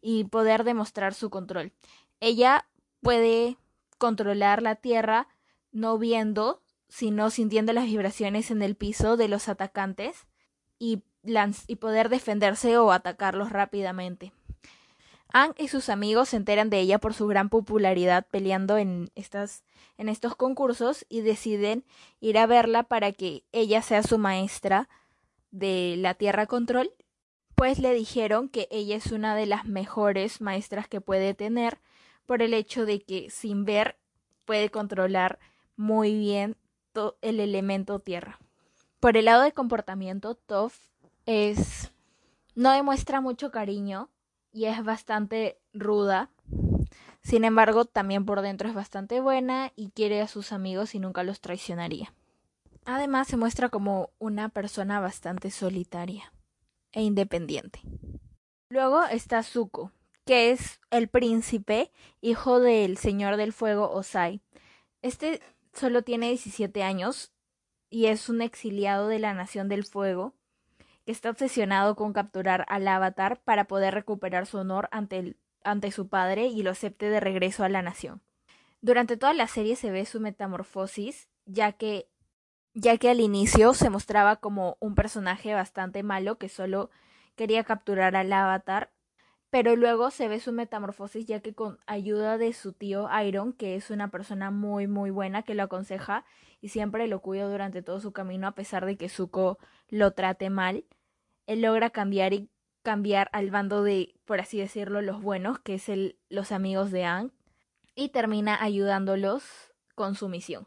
y 0.00 0.26
poder 0.26 0.62
demostrar 0.62 1.12
su 1.12 1.28
control. 1.28 1.72
Ella 2.20 2.68
puede 3.00 3.56
controlar 3.98 4.62
la 4.62 4.76
tierra 4.76 5.26
no 5.72 5.98
viendo, 5.98 6.62
sino 6.86 7.30
sintiendo 7.30 7.72
las 7.72 7.86
vibraciones 7.86 8.52
en 8.52 8.62
el 8.62 8.76
piso 8.76 9.16
de 9.16 9.26
los 9.26 9.48
atacantes 9.48 10.28
y 10.78 11.02
y 11.66 11.76
poder 11.76 12.08
defenderse 12.08 12.78
o 12.78 12.92
atacarlos 12.92 13.50
rápidamente. 13.50 14.32
Anne 15.32 15.54
y 15.56 15.68
sus 15.68 15.88
amigos 15.88 16.30
se 16.30 16.36
enteran 16.36 16.68
de 16.68 16.80
ella 16.80 16.98
por 16.98 17.14
su 17.14 17.26
gran 17.26 17.48
popularidad 17.48 18.26
peleando 18.30 18.76
en, 18.76 19.10
estas, 19.14 19.64
en 19.96 20.08
estos 20.08 20.36
concursos 20.36 21.06
y 21.08 21.22
deciden 21.22 21.84
ir 22.20 22.36
a 22.36 22.46
verla 22.46 22.82
para 22.82 23.12
que 23.12 23.44
ella 23.52 23.80
sea 23.80 24.02
su 24.02 24.18
maestra 24.18 24.90
de 25.50 25.94
la 25.96 26.14
Tierra 26.14 26.46
Control, 26.46 26.92
pues 27.54 27.78
le 27.78 27.94
dijeron 27.94 28.48
que 28.48 28.68
ella 28.70 28.96
es 28.96 29.12
una 29.12 29.34
de 29.34 29.46
las 29.46 29.64
mejores 29.64 30.40
maestras 30.40 30.86
que 30.86 31.00
puede 31.00 31.32
tener 31.32 31.78
por 32.26 32.42
el 32.42 32.52
hecho 32.52 32.84
de 32.84 33.00
que 33.00 33.30
sin 33.30 33.64
ver 33.64 33.96
puede 34.44 34.70
controlar 34.70 35.38
muy 35.76 36.18
bien 36.18 36.56
el 37.22 37.40
elemento 37.40 38.00
tierra. 38.00 38.38
Por 39.00 39.16
el 39.16 39.24
lado 39.24 39.42
de 39.42 39.52
comportamiento, 39.52 40.34
Toph 40.34 40.91
es 41.26 41.92
no 42.54 42.72
demuestra 42.72 43.20
mucho 43.20 43.50
cariño 43.50 44.10
y 44.52 44.66
es 44.66 44.84
bastante 44.84 45.58
ruda. 45.72 46.30
Sin 47.22 47.44
embargo, 47.44 47.84
también 47.84 48.26
por 48.26 48.42
dentro 48.42 48.68
es 48.68 48.74
bastante 48.74 49.20
buena 49.20 49.72
y 49.76 49.90
quiere 49.90 50.20
a 50.20 50.28
sus 50.28 50.52
amigos 50.52 50.94
y 50.94 50.98
nunca 50.98 51.22
los 51.22 51.40
traicionaría. 51.40 52.12
Además, 52.84 53.28
se 53.28 53.36
muestra 53.36 53.68
como 53.68 54.10
una 54.18 54.48
persona 54.48 55.00
bastante 55.00 55.50
solitaria 55.50 56.32
e 56.90 57.02
independiente. 57.02 57.80
Luego 58.68 59.04
está 59.04 59.42
Zuko, 59.42 59.92
que 60.26 60.50
es 60.50 60.80
el 60.90 61.08
príncipe, 61.08 61.90
hijo 62.20 62.60
del 62.60 62.98
señor 62.98 63.36
del 63.36 63.52
fuego 63.52 63.90
Osai. 63.90 64.42
Este 65.00 65.40
solo 65.72 66.02
tiene 66.02 66.28
17 66.28 66.82
años 66.82 67.32
y 67.88 68.06
es 68.06 68.28
un 68.28 68.42
exiliado 68.42 69.08
de 69.08 69.20
la 69.20 69.32
Nación 69.32 69.68
del 69.68 69.84
Fuego 69.84 70.34
que 71.04 71.12
está 71.12 71.30
obsesionado 71.30 71.96
con 71.96 72.12
capturar 72.12 72.64
al 72.68 72.86
avatar 72.86 73.40
para 73.42 73.64
poder 73.64 73.94
recuperar 73.94 74.46
su 74.46 74.58
honor 74.58 74.88
ante, 74.92 75.36
ante 75.64 75.90
su 75.90 76.08
padre 76.08 76.46
y 76.46 76.62
lo 76.62 76.70
acepte 76.70 77.10
de 77.10 77.20
regreso 77.20 77.64
a 77.64 77.68
la 77.68 77.82
nación. 77.82 78.22
Durante 78.80 79.16
toda 79.16 79.32
la 79.32 79.46
serie 79.46 79.76
se 79.76 79.90
ve 79.90 80.04
su 80.06 80.20
metamorfosis, 80.20 81.28
ya 81.46 81.72
que, 81.72 82.08
ya 82.74 82.98
que 82.98 83.10
al 83.10 83.20
inicio 83.20 83.74
se 83.74 83.90
mostraba 83.90 84.36
como 84.36 84.76
un 84.80 84.94
personaje 84.94 85.54
bastante 85.54 86.02
malo 86.02 86.38
que 86.38 86.48
solo 86.48 86.90
quería 87.36 87.64
capturar 87.64 88.16
al 88.16 88.32
avatar, 88.32 88.92
pero 89.52 89.76
luego 89.76 90.10
se 90.10 90.28
ve 90.28 90.40
su 90.40 90.50
metamorfosis 90.50 91.26
ya 91.26 91.40
que 91.40 91.52
con 91.52 91.78
ayuda 91.86 92.38
de 92.38 92.54
su 92.54 92.72
tío 92.72 93.06
Iron, 93.22 93.52
que 93.52 93.76
es 93.76 93.90
una 93.90 94.08
persona 94.08 94.50
muy 94.50 94.86
muy 94.86 95.10
buena 95.10 95.42
que 95.42 95.54
lo 95.54 95.64
aconseja 95.64 96.24
y 96.62 96.70
siempre 96.70 97.06
lo 97.06 97.20
cuida 97.20 97.46
durante 97.46 97.82
todo 97.82 98.00
su 98.00 98.12
camino 98.12 98.46
a 98.46 98.54
pesar 98.54 98.86
de 98.86 98.96
que 98.96 99.10
Zuko 99.10 99.58
lo 99.90 100.12
trate 100.12 100.48
mal, 100.48 100.86
él 101.46 101.60
logra 101.60 101.90
cambiar 101.90 102.32
y 102.32 102.48
cambiar 102.82 103.28
al 103.34 103.50
bando 103.50 103.82
de, 103.82 104.14
por 104.24 104.40
así 104.40 104.58
decirlo, 104.58 105.02
los 105.02 105.20
buenos, 105.20 105.58
que 105.58 105.74
es 105.74 105.90
el, 105.90 106.16
los 106.30 106.50
amigos 106.50 106.90
de 106.90 107.04
Ang, 107.04 107.30
y 107.94 108.08
termina 108.08 108.56
ayudándolos 108.62 109.44
con 109.94 110.14
su 110.14 110.30
misión. 110.30 110.66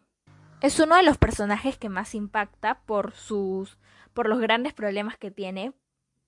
Es 0.62 0.80
uno 0.80 0.96
de 0.96 1.04
los 1.04 1.18
personajes 1.18 1.80
que 1.80 1.90
más 1.90 2.14
impacta 2.14 2.82
por 2.86 3.14
sus 3.14 3.80
por 4.14 4.30
los 4.30 4.40
grandes 4.40 4.74
problemas 4.74 5.18
que 5.18 5.32
tiene, 5.32 5.74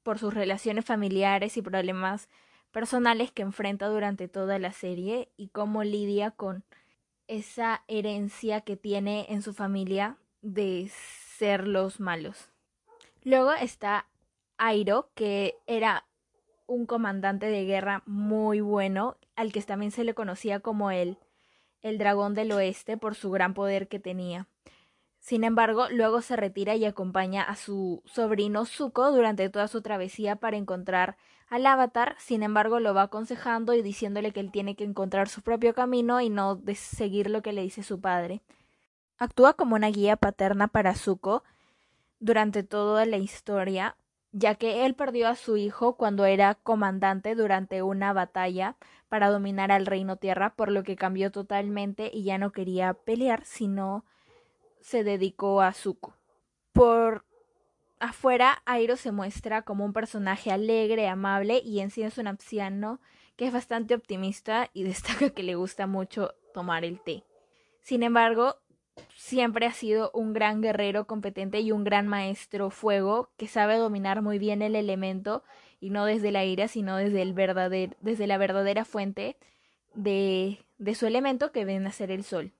por 0.01 0.17
sus 0.17 0.33
relaciones 0.33 0.85
familiares 0.85 1.55
y 1.55 1.61
problemas 1.61 2.29
personales 2.77 3.31
que 3.31 3.41
enfrenta 3.41 3.87
durante 3.87 4.27
toda 4.27 4.59
la 4.59 4.71
serie 4.71 5.31
y 5.35 5.47
cómo 5.47 5.83
lidia 5.83 6.29
con 6.29 6.63
esa 7.25 7.83
herencia 7.87 8.61
que 8.61 8.77
tiene 8.77 9.25
en 9.29 9.41
su 9.41 9.55
familia 9.55 10.17
de 10.43 10.87
ser 10.91 11.67
los 11.67 11.99
malos. 11.99 12.51
Luego 13.23 13.51
está 13.53 14.05
Airo, 14.59 15.09
que 15.15 15.55
era 15.65 16.05
un 16.67 16.85
comandante 16.85 17.47
de 17.47 17.65
guerra 17.65 18.03
muy 18.05 18.61
bueno, 18.61 19.17
al 19.35 19.51
que 19.51 19.63
también 19.63 19.89
se 19.89 20.03
le 20.03 20.13
conocía 20.13 20.59
como 20.59 20.91
el, 20.91 21.17
el 21.81 21.97
dragón 21.97 22.35
del 22.35 22.51
oeste 22.51 22.95
por 22.95 23.15
su 23.15 23.31
gran 23.31 23.55
poder 23.55 23.87
que 23.87 23.97
tenía. 23.97 24.45
Sin 25.27 25.43
embargo, 25.43 25.89
luego 25.89 26.21
se 26.21 26.37
retira 26.37 26.75
y 26.75 26.85
acompaña 26.85 27.43
a 27.43 27.57
su 27.57 28.01
sobrino 28.05 28.63
Zuko 28.63 29.11
durante 29.11 29.49
toda 29.49 29.67
su 29.67 29.81
travesía 29.81 30.37
para 30.37 30.55
encontrar 30.55 31.17
al 31.49 31.65
avatar, 31.65 32.15
sin 32.17 32.43
embargo 32.43 32.79
lo 32.79 32.93
va 32.93 33.01
aconsejando 33.01 33.73
y 33.73 33.81
diciéndole 33.81 34.31
que 34.31 34.39
él 34.39 34.53
tiene 34.53 34.77
que 34.77 34.85
encontrar 34.85 35.27
su 35.27 35.41
propio 35.41 35.73
camino 35.73 36.21
y 36.21 36.29
no 36.29 36.61
seguir 36.75 37.29
lo 37.29 37.41
que 37.41 37.51
le 37.51 37.61
dice 37.61 37.83
su 37.83 37.99
padre. 37.99 38.41
Actúa 39.17 39.55
como 39.55 39.75
una 39.75 39.89
guía 39.89 40.15
paterna 40.15 40.69
para 40.69 40.95
Zuko, 40.95 41.43
durante 42.21 42.63
toda 42.63 43.05
la 43.05 43.17
historia, 43.17 43.97
ya 44.31 44.55
que 44.55 44.85
él 44.85 44.93
perdió 44.95 45.27
a 45.27 45.35
su 45.35 45.57
hijo 45.57 45.97
cuando 45.97 46.23
era 46.23 46.55
comandante 46.55 47.35
durante 47.35 47.81
una 47.81 48.13
batalla 48.13 48.77
para 49.09 49.29
dominar 49.29 49.73
al 49.73 49.87
reino 49.87 50.15
tierra, 50.15 50.53
por 50.55 50.71
lo 50.71 50.83
que 50.83 50.95
cambió 50.95 51.33
totalmente 51.33 52.09
y 52.13 52.23
ya 52.23 52.37
no 52.37 52.53
quería 52.53 52.93
pelear, 52.93 53.43
sino 53.43 54.05
se 54.87 55.03
dedicó 55.03 55.61
a 55.61 55.73
Zuko. 55.73 56.15
Por 56.71 57.25
afuera, 57.99 58.63
Airo 58.65 58.95
se 58.95 59.11
muestra 59.11 59.63
como 59.63 59.83
un 59.83 59.91
personaje 59.91 60.49
alegre, 60.49 61.09
amable 61.09 61.61
y 61.61 61.81
en 61.81 61.91
sí 61.91 62.03
es 62.03 62.17
un 62.17 62.27
anciano 62.27 63.01
que 63.35 63.47
es 63.47 63.51
bastante 63.51 63.95
optimista 63.95 64.69
y 64.73 64.83
destaca 64.85 65.31
que 65.31 65.43
le 65.43 65.55
gusta 65.55 65.87
mucho 65.87 66.35
tomar 66.53 66.85
el 66.85 67.01
té. 67.01 67.25
Sin 67.81 68.01
embargo, 68.01 68.55
siempre 69.13 69.65
ha 69.65 69.73
sido 69.73 70.09
un 70.13 70.31
gran 70.31 70.61
guerrero 70.61 71.05
competente 71.05 71.59
y 71.59 71.73
un 71.73 71.83
gran 71.83 72.07
maestro 72.07 72.69
fuego 72.69 73.29
que 73.35 73.49
sabe 73.49 73.75
dominar 73.75 74.21
muy 74.21 74.39
bien 74.39 74.61
el 74.61 74.73
elemento 74.73 75.43
y 75.81 75.89
no 75.89 76.05
desde 76.05 76.31
la 76.31 76.45
ira, 76.45 76.69
sino 76.69 76.95
desde, 76.95 77.23
el 77.23 77.35
desde 77.99 78.25
la 78.25 78.37
verdadera 78.37 78.85
fuente 78.85 79.35
de, 79.95 80.59
de 80.77 80.95
su 80.95 81.07
elemento 81.07 81.51
que 81.51 81.65
viene 81.65 81.89
a 81.89 81.91
ser 81.91 82.09
el 82.09 82.23
sol. 82.23 82.53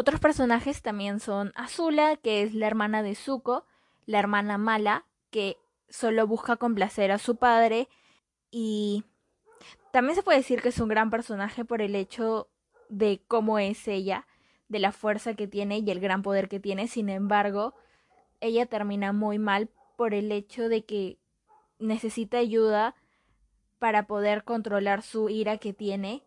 Otros 0.00 0.20
personajes 0.20 0.80
también 0.80 1.18
son 1.18 1.50
Azula, 1.56 2.16
que 2.18 2.42
es 2.42 2.54
la 2.54 2.68
hermana 2.68 3.02
de 3.02 3.16
Zuko, 3.16 3.66
la 4.06 4.20
hermana 4.20 4.56
mala, 4.56 5.06
que 5.30 5.56
solo 5.88 6.24
busca 6.24 6.54
complacer 6.54 7.10
a 7.10 7.18
su 7.18 7.34
padre 7.34 7.88
y 8.52 9.02
también 9.90 10.14
se 10.14 10.22
puede 10.22 10.38
decir 10.38 10.62
que 10.62 10.68
es 10.68 10.78
un 10.78 10.88
gran 10.88 11.10
personaje 11.10 11.64
por 11.64 11.82
el 11.82 11.96
hecho 11.96 12.46
de 12.88 13.20
cómo 13.26 13.58
es 13.58 13.88
ella, 13.88 14.28
de 14.68 14.78
la 14.78 14.92
fuerza 14.92 15.34
que 15.34 15.48
tiene 15.48 15.78
y 15.78 15.90
el 15.90 15.98
gran 15.98 16.22
poder 16.22 16.48
que 16.48 16.60
tiene. 16.60 16.86
Sin 16.86 17.08
embargo, 17.08 17.74
ella 18.40 18.66
termina 18.66 19.12
muy 19.12 19.40
mal 19.40 19.68
por 19.96 20.14
el 20.14 20.30
hecho 20.30 20.68
de 20.68 20.84
que 20.84 21.18
necesita 21.80 22.38
ayuda 22.38 22.94
para 23.80 24.06
poder 24.06 24.44
controlar 24.44 25.02
su 25.02 25.28
ira 25.28 25.58
que 25.58 25.72
tiene, 25.72 26.22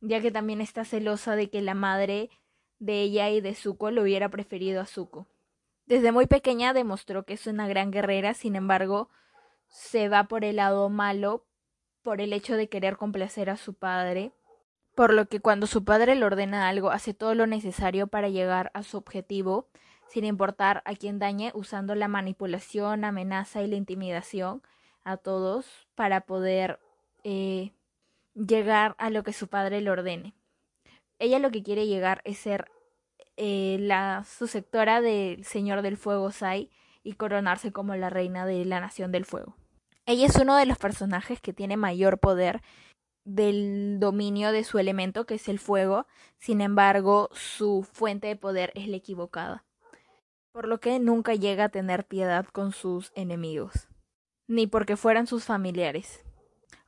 ya 0.00 0.20
que 0.20 0.30
también 0.30 0.60
está 0.60 0.84
celosa 0.84 1.34
de 1.34 1.50
que 1.50 1.62
la 1.62 1.74
madre 1.74 2.30
de 2.78 3.02
ella 3.02 3.30
y 3.30 3.40
de 3.40 3.54
Zuko 3.54 3.90
lo 3.90 4.02
hubiera 4.02 4.28
preferido 4.28 4.80
a 4.80 4.86
Zuko. 4.86 5.26
Desde 5.86 6.12
muy 6.12 6.26
pequeña 6.26 6.72
demostró 6.72 7.24
que 7.24 7.34
es 7.34 7.46
una 7.46 7.66
gran 7.66 7.90
guerrera, 7.90 8.34
sin 8.34 8.56
embargo, 8.56 9.08
se 9.68 10.08
va 10.08 10.24
por 10.24 10.44
el 10.44 10.56
lado 10.56 10.88
malo 10.88 11.44
por 12.02 12.20
el 12.20 12.32
hecho 12.32 12.56
de 12.56 12.68
querer 12.68 12.96
complacer 12.96 13.50
a 13.50 13.56
su 13.56 13.74
padre, 13.74 14.32
por 14.94 15.12
lo 15.12 15.26
que 15.26 15.40
cuando 15.40 15.66
su 15.66 15.84
padre 15.84 16.14
le 16.14 16.24
ordena 16.24 16.68
algo 16.68 16.90
hace 16.90 17.14
todo 17.14 17.34
lo 17.34 17.46
necesario 17.46 18.06
para 18.06 18.28
llegar 18.28 18.70
a 18.74 18.82
su 18.82 18.96
objetivo, 18.96 19.68
sin 20.08 20.24
importar 20.24 20.82
a 20.86 20.94
quién 20.94 21.18
dañe, 21.18 21.52
usando 21.54 21.94
la 21.94 22.08
manipulación, 22.08 23.04
amenaza 23.04 23.62
y 23.62 23.66
la 23.66 23.76
intimidación 23.76 24.62
a 25.04 25.16
todos 25.18 25.86
para 25.94 26.22
poder 26.22 26.80
eh, 27.24 27.72
llegar 28.34 28.94
a 28.98 29.10
lo 29.10 29.22
que 29.22 29.32
su 29.32 29.48
padre 29.48 29.80
le 29.80 29.90
ordene. 29.90 30.34
Ella 31.18 31.38
lo 31.38 31.50
que 31.50 31.62
quiere 31.62 31.86
llegar 31.86 32.20
es 32.24 32.38
ser 32.38 32.70
eh, 33.36 33.76
la 33.80 34.24
sucesora 34.24 35.00
del 35.00 35.44
Señor 35.44 35.82
del 35.82 35.96
Fuego 35.96 36.30
Sai 36.30 36.70
y 37.02 37.12
coronarse 37.12 37.72
como 37.72 37.94
la 37.96 38.10
reina 38.10 38.46
de 38.46 38.64
la 38.64 38.80
Nación 38.80 39.12
del 39.12 39.24
Fuego. 39.24 39.56
Ella 40.06 40.26
es 40.26 40.36
uno 40.36 40.56
de 40.56 40.66
los 40.66 40.78
personajes 40.78 41.40
que 41.40 41.52
tiene 41.52 41.76
mayor 41.76 42.18
poder 42.18 42.62
del 43.24 44.00
dominio 44.00 44.52
de 44.52 44.64
su 44.64 44.78
elemento, 44.78 45.26
que 45.26 45.34
es 45.34 45.48
el 45.48 45.58
fuego. 45.58 46.06
Sin 46.38 46.62
embargo, 46.62 47.28
su 47.32 47.82
fuente 47.82 48.26
de 48.26 48.36
poder 48.36 48.72
es 48.74 48.88
la 48.88 48.96
equivocada. 48.96 49.66
Por 50.50 50.66
lo 50.66 50.80
que 50.80 50.98
nunca 50.98 51.34
llega 51.34 51.64
a 51.64 51.68
tener 51.68 52.06
piedad 52.06 52.46
con 52.46 52.72
sus 52.72 53.12
enemigos, 53.14 53.88
ni 54.46 54.66
porque 54.66 54.96
fueran 54.96 55.26
sus 55.26 55.44
familiares. 55.44 56.24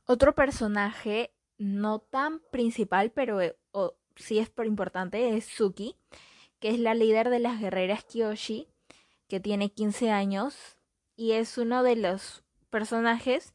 Otro 0.05 0.33
personaje 0.33 1.31
no 1.59 1.99
tan 1.99 2.41
principal, 2.51 3.11
pero 3.11 3.39
eh, 3.39 3.55
sí 4.15 4.39
es 4.39 4.51
importante, 4.65 5.35
es 5.35 5.45
Suki, 5.45 5.95
que 6.59 6.69
es 6.69 6.79
la 6.79 6.93
líder 6.93 7.29
de 7.29 7.39
las 7.39 7.59
guerreras 7.59 8.03
Kyoshi, 8.05 8.67
que 9.27 9.39
tiene 9.39 9.71
15 9.71 10.11
años 10.11 10.77
y 11.15 11.31
es 11.33 11.57
uno 11.57 11.83
de 11.83 11.95
los 11.95 12.43
personajes 12.69 13.53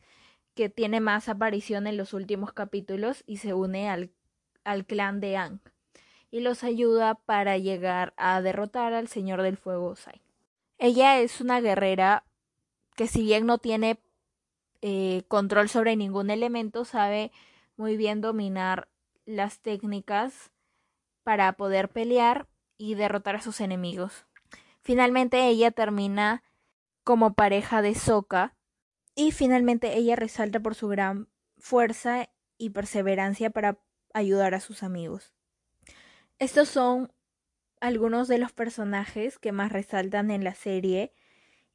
que 0.55 0.69
tiene 0.69 1.01
más 1.01 1.29
aparición 1.29 1.87
en 1.87 1.97
los 1.97 2.15
últimos 2.15 2.53
capítulos 2.53 3.23
y 3.27 3.39
se 3.39 3.55
une 3.55 3.91
al, 3.91 4.11
al 4.65 4.87
clan 4.87 5.21
de 5.21 5.37
Ang 5.37 5.61
y 6.31 6.41
los 6.41 6.65
ayuda 6.65 7.15
para 7.15 7.59
llegar 7.59 8.15
a 8.17 8.41
derrotar 8.43 8.93
al 8.93 9.09
Señor 9.09 9.43
del 9.43 9.57
Fuego 9.57 9.97
Sai. 9.97 10.21
Ella 10.79 11.21
es 11.21 11.41
una 11.41 11.61
guerrera 11.61 12.25
que 12.95 13.07
si 13.07 13.23
bien 13.23 13.47
no 13.47 13.59
tiene 13.59 14.01
eh, 14.83 15.25
control 15.29 15.69
sobre 15.69 15.97
ningún 15.97 16.31
elemento, 16.31 16.85
sabe 16.85 17.33
muy 17.77 17.97
bien 17.97 18.21
dominar 18.21 18.89
las 19.27 19.61
técnicas 19.61 20.51
para 21.23 21.53
poder 21.55 21.91
pelear 21.91 22.49
y 22.79 22.95
derrotar 22.95 23.37
a 23.37 23.43
sus 23.43 23.61
enemigos. 23.61 24.27
Finalmente 24.81 25.49
ella 25.49 25.73
termina 25.73 26.43
como 27.05 27.35
pareja 27.35 27.83
de 27.83 27.95
Sokka 27.95 28.57
y 29.15 29.33
finalmente 29.33 29.97
ella 29.97 30.17
resalta 30.17 30.61
por 30.61 30.75
su 30.75 30.89
gran 30.89 31.29
fuerza 31.59 32.31
y 32.59 32.71
perseverancia 32.71 33.51
para 33.51 33.79
ayudar 34.15 34.55
a 34.55 34.61
sus 34.61 34.83
amigos. 34.83 35.35
Estos 36.39 36.69
son 36.69 37.13
algunos 37.81 38.29
de 38.29 38.39
los 38.39 38.53
personajes 38.53 39.39
que 39.39 39.53
más 39.53 39.73
resaltan 39.73 40.31
en 40.31 40.45
la 40.45 40.55
serie. 40.55 41.13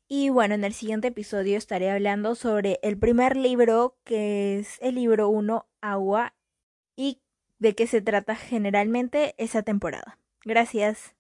Y 0.08 0.30
bueno, 0.30 0.56
en 0.56 0.64
el 0.64 0.74
siguiente 0.74 1.10
episodio 1.10 1.58
estaré 1.58 1.90
hablando 1.90 2.36
sobre 2.36 2.80
el 2.84 2.98
primer 2.98 3.38
libro, 3.38 3.98
que 4.04 4.60
es 4.60 4.78
el 4.82 4.96
libro 4.96 5.30
1, 5.30 5.68
Agua, 5.82 6.36
de 7.62 7.76
qué 7.76 7.86
se 7.88 8.02
trata 8.02 8.36
generalmente 8.36 9.36
esa 9.38 9.62
temporada. 9.62 10.18
Gracias. 10.44 11.14